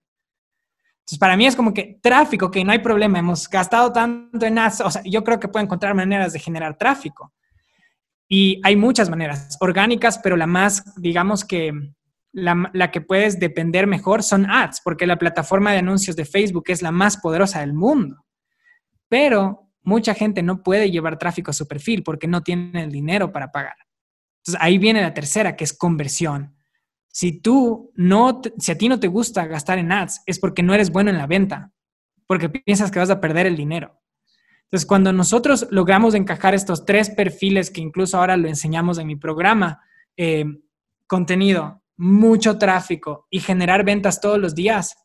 [1.00, 4.58] Entonces, para mí es como que tráfico, que no hay problema, hemos gastado tanto en
[4.58, 7.32] ads, o sea, yo creo que puedo encontrar maneras de generar tráfico.
[8.26, 11.72] Y hay muchas maneras orgánicas, pero la más, digamos que
[12.32, 16.82] la, que puedes depender mejor son ads, porque la plataforma de anuncios de Facebook es
[16.82, 18.24] la más poderosa del mundo.
[19.08, 23.32] Pero mucha gente no puede llevar tráfico a su perfil porque no tiene el dinero
[23.32, 23.76] para pagar.
[24.38, 26.56] Entonces ahí viene la tercera, que es conversión.
[27.08, 30.74] Si tú no, si a ti no te gusta gastar en ads, es porque no
[30.74, 31.72] eres bueno en la venta,
[32.26, 34.00] porque piensas que vas a perder el dinero.
[34.64, 39.16] Entonces, cuando nosotros logramos encajar estos tres perfiles que incluso ahora lo enseñamos en mi
[39.16, 39.82] programa,
[40.16, 40.44] eh,
[41.08, 44.96] contenido, mucho tráfico y generar ventas todos los días,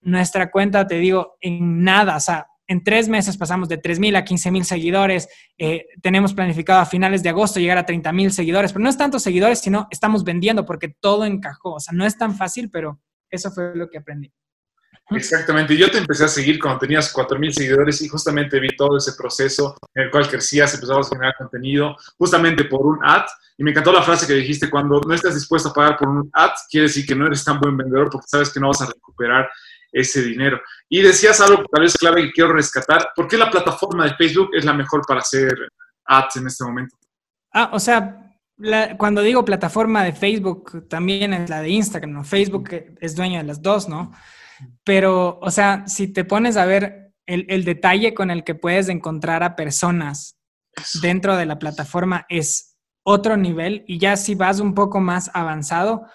[0.00, 4.24] nuestra cuenta, te digo, en nada, o sea, en tres meses pasamos de 3.000 a
[4.24, 5.28] 15.000 seguidores.
[5.58, 9.18] Eh, tenemos planificado a finales de agosto llegar a 30.000 seguidores, pero no es tanto
[9.18, 11.74] seguidores, sino estamos vendiendo porque todo encajó.
[11.74, 14.32] O sea, no es tan fácil, pero eso fue lo que aprendí.
[15.10, 15.76] Exactamente.
[15.76, 19.76] Yo te empecé a seguir cuando tenías 4.000 seguidores y justamente vi todo ese proceso
[19.94, 23.24] en el cual crecías, empezabas a generar contenido, justamente por un ad.
[23.58, 26.30] Y me encantó la frase que dijiste, cuando no estás dispuesto a pagar por un
[26.32, 28.86] ad, quiere decir que no eres tan buen vendedor porque sabes que no vas a
[28.86, 29.50] recuperar
[29.92, 30.60] ese dinero.
[30.88, 33.10] Y decías algo tal vez clave que quiero rescatar.
[33.14, 35.52] ¿Por qué la plataforma de Facebook es la mejor para hacer
[36.06, 36.96] ads en este momento?
[37.52, 38.32] Ah, o sea,
[38.96, 42.24] cuando digo plataforma de Facebook, también es la de Instagram, ¿no?
[42.24, 44.12] Facebook es dueño de las dos, ¿no?
[44.84, 49.42] Pero, o sea, si te pones a ver el, detalle con el que puedes encontrar
[49.42, 50.38] a personas
[51.00, 56.06] dentro de la plataforma es otro nivel y ya si vas un poco más avanzado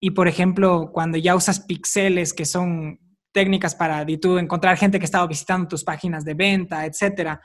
[0.00, 3.00] y, por ejemplo, cuando ya usas pixeles que son
[3.32, 7.40] técnicas para tú encontrar gente que estaba visitando tus páginas de venta, etcétera.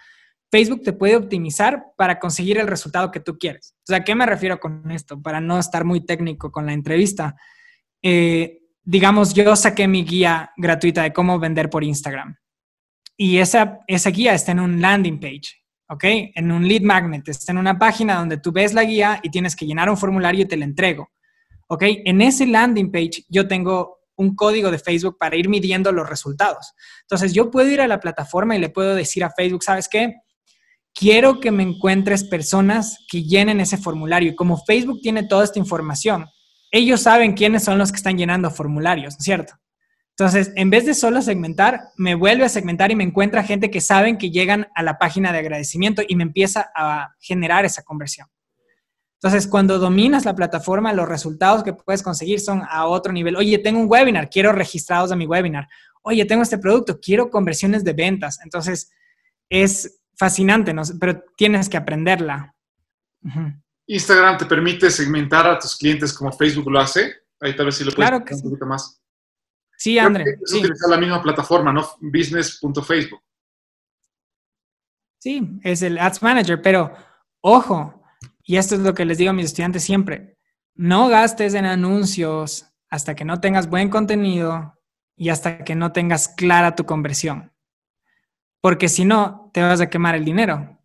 [0.50, 3.76] Facebook te puede optimizar para conseguir el resultado que tú quieres.
[3.80, 5.22] O sea, ¿a qué me refiero con esto?
[5.22, 7.36] Para no estar muy técnico con la entrevista.
[8.02, 12.36] Eh, digamos, yo saqué mi guía gratuita de cómo vender por Instagram.
[13.18, 16.04] Y esa, esa guía está en un landing page, ¿ok?
[16.36, 19.56] En un lead magnet, está en una página donde tú ves la guía y tienes
[19.56, 21.10] que llenar un formulario y te la entrego,
[21.68, 21.84] ¿ok?
[22.06, 26.74] En ese landing page yo tengo un código de Facebook para ir midiendo los resultados.
[27.02, 30.16] Entonces, yo puedo ir a la plataforma y le puedo decir a Facebook, ¿sabes qué?
[30.94, 34.32] Quiero que me encuentres personas que llenen ese formulario.
[34.32, 36.28] Y como Facebook tiene toda esta información,
[36.72, 39.54] ellos saben quiénes son los que están llenando formularios, ¿no es cierto?
[40.12, 43.82] Entonces, en vez de solo segmentar, me vuelve a segmentar y me encuentra gente que
[43.82, 48.28] saben que llegan a la página de agradecimiento y me empieza a generar esa conversión.
[49.16, 53.36] Entonces, cuando dominas la plataforma, los resultados que puedes conseguir son a otro nivel.
[53.36, 55.68] Oye, tengo un webinar, quiero registrados a mi webinar.
[56.02, 58.40] Oye, tengo este producto, quiero conversiones de ventas.
[58.44, 58.92] Entonces,
[59.50, 60.82] es fascinante, ¿no?
[61.00, 62.56] pero tienes que aprenderla.
[63.94, 67.14] Instagram te permite segmentar a tus clientes como Facebook lo hace.
[67.42, 69.02] Ahí tal vez sí lo puedes claro un poquito más.
[69.78, 70.24] Sí, André.
[70.42, 71.90] Es utilizar la misma plataforma, ¿no?
[72.00, 73.22] Business.facebook.
[75.18, 76.94] Sí, es el Ads Manager, pero
[77.42, 78.02] ojo,
[78.44, 80.38] y esto es lo que les digo a mis estudiantes siempre,
[80.74, 84.80] no gastes en anuncios hasta que no tengas buen contenido
[85.16, 87.52] y hasta que no tengas clara tu conversión.
[88.62, 90.80] Porque si no, te vas a quemar el dinero.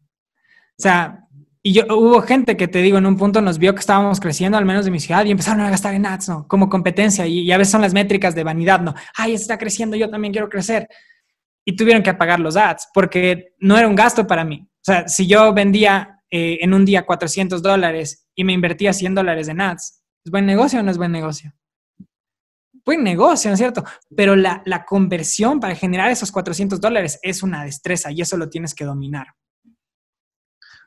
[0.78, 1.25] O sea,
[1.66, 4.56] Y yo, hubo gente que te digo, en un punto nos vio que estábamos creciendo,
[4.56, 6.46] al menos de mi ciudad, y empezaron a gastar en ads, ¿no?
[6.46, 7.26] Como competencia.
[7.26, 8.94] Y, a veces son las métricas de vanidad, ¿no?
[9.16, 10.86] Ay, está creciendo, yo también quiero crecer.
[11.64, 14.64] Y tuvieron que apagar los ads porque no era un gasto para mí.
[14.64, 19.16] O sea, si yo vendía eh, en un día 400 dólares y me invertía 100
[19.16, 21.52] dólares en ads, ¿es buen negocio o no es buen negocio?
[22.84, 23.82] Buen negocio, ¿no es cierto?
[24.14, 28.48] Pero la, la conversión para generar esos 400 dólares es una destreza y eso lo
[28.48, 29.34] tienes que dominar.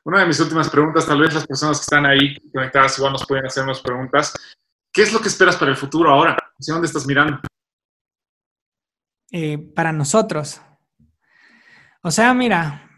[0.04, 3.26] Una de mis últimas preguntas, tal vez las personas que están ahí conectadas igual nos
[3.26, 4.32] pueden hacernos preguntas.
[4.92, 6.36] ¿Qué es lo que esperas para el futuro ahora?
[6.58, 7.40] ¿Hacia dónde estás mirando?
[9.30, 10.60] Eh, para nosotros.
[12.02, 12.90] O sea, mira,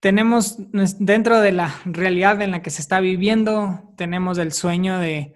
[0.00, 0.56] tenemos
[0.98, 5.34] dentro de la realidad en la que se está viviendo, tenemos el sueño de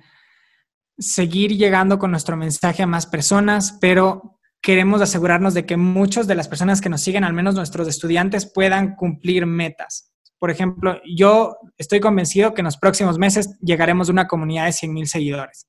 [0.99, 6.35] seguir llegando con nuestro mensaje a más personas, pero queremos asegurarnos de que muchas de
[6.35, 10.10] las personas que nos siguen, al menos nuestros estudiantes, puedan cumplir metas.
[10.41, 14.73] Por ejemplo, yo estoy convencido que en los próximos meses llegaremos a una comunidad de
[14.73, 15.69] 100 mil seguidores.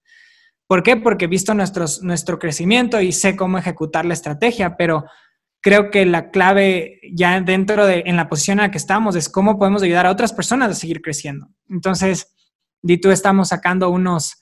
[0.65, 0.95] ¿Por qué?
[0.95, 5.03] Porque visto nuestro crecimiento y sé cómo ejecutar la estrategia, pero
[5.61, 9.29] creo que la clave ya dentro de, en la posición en la que estamos es
[9.29, 11.49] cómo podemos ayudar a otras personas a seguir creciendo.
[11.69, 12.33] Entonces,
[12.81, 14.41] di tú estamos sacando unos,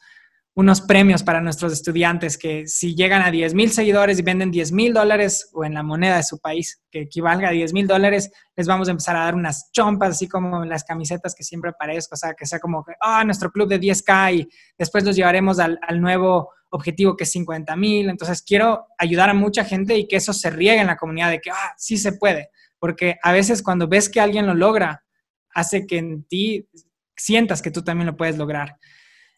[0.60, 4.74] unos premios para nuestros estudiantes que si llegan a 10 mil seguidores y venden 10
[4.74, 8.30] mil dólares o en la moneda de su país que equivalga a 10 mil dólares,
[8.58, 12.16] les vamos a empezar a dar unas chompas, así como las camisetas que siempre aparezco,
[12.16, 15.80] o sea, que sea como, ah, nuestro club de 10K y después los llevaremos al,
[16.02, 18.10] nuevo objetivo que es 50 mil.
[18.10, 21.40] Entonces, quiero ayudar a mucha gente y que eso se riegue en la comunidad de
[21.40, 22.50] que, ah, sí se puede,
[22.80, 25.06] porque a veces cuando ves que alguien lo logra,
[25.54, 26.68] hace que en ti
[27.16, 28.76] sientas que tú también lo puedes lograr.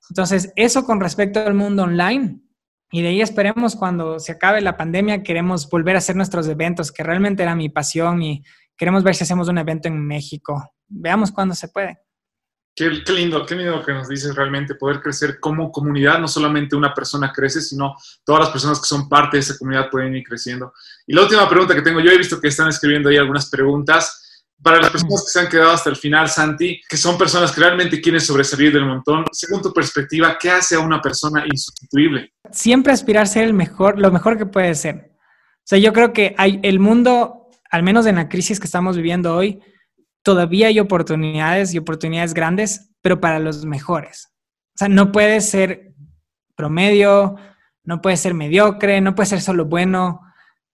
[0.10, 2.42] Entonces, eso con respecto al mundo online.
[2.92, 6.92] Y de ahí esperemos cuando se acabe la pandemia, queremos volver a hacer nuestros eventos,
[6.92, 8.44] que realmente era mi pasión y
[8.78, 10.74] queremos ver si hacemos un evento en México.
[10.90, 12.00] Veamos cuándo se puede.
[12.76, 16.94] Qué, lindo, qué lindo que nos dices realmente, poder crecer como comunidad, no solamente una
[16.94, 17.96] persona crece, sino
[18.26, 20.74] todas las personas que son parte de esa comunidad pueden ir creciendo.
[21.06, 24.21] Y la última pregunta que tengo, yo he visto que están escribiendo ahí algunas preguntas
[24.62, 27.62] para las personas que se han quedado hasta el final, Santi, que son personas que
[27.62, 32.34] realmente quieren sobresalir del montón, según tu perspectiva, ¿qué hace a una persona insustituible?
[32.52, 35.12] Siempre aspirar a ser el mejor, lo mejor que puede ser.
[35.58, 38.96] O sea, yo creo que hay el mundo, al menos en la crisis que estamos
[38.96, 39.62] viviendo hoy,
[40.24, 44.30] todavía hay oportunidades y oportunidades grandes, pero para los mejores.
[44.76, 45.94] O sea, no puede ser
[46.56, 47.36] promedio,
[47.84, 50.22] no puede ser mediocre, no puede ser solo bueno.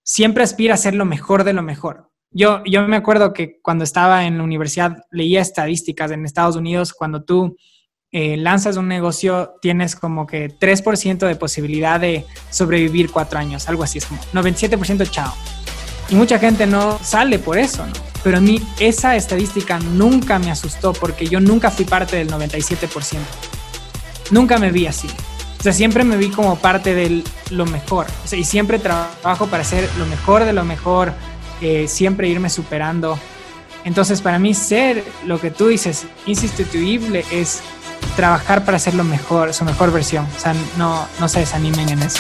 [0.04, 2.10] Siempre aspira a ser lo mejor de lo mejor.
[2.32, 6.94] Yo, yo me acuerdo que cuando estaba en la universidad leía estadísticas en Estados Unidos,
[6.94, 7.56] cuando tú
[8.12, 13.84] eh, lanzas un negocio, tienes como que 3% de posibilidad de sobrevivir cuatro años, algo
[13.84, 15.34] así, es como 97% chao.
[16.10, 17.86] Y mucha gente no sale por eso.
[18.24, 23.18] Pero a mí esa estadística nunca me asustó porque yo nunca fui parte del 97%.
[24.32, 25.08] Nunca me vi así.
[25.60, 28.06] O sea, siempre me vi como parte de lo mejor.
[28.24, 31.14] O sea, y siempre trabajo para ser lo mejor de lo mejor,
[31.88, 33.18] siempre irme superando.
[33.84, 37.62] Entonces, para mí, ser lo que tú dices, insustituible, es
[38.16, 40.28] trabajar para ser lo mejor, su mejor versión.
[40.36, 42.20] O sea, no, no se desanimen en eso.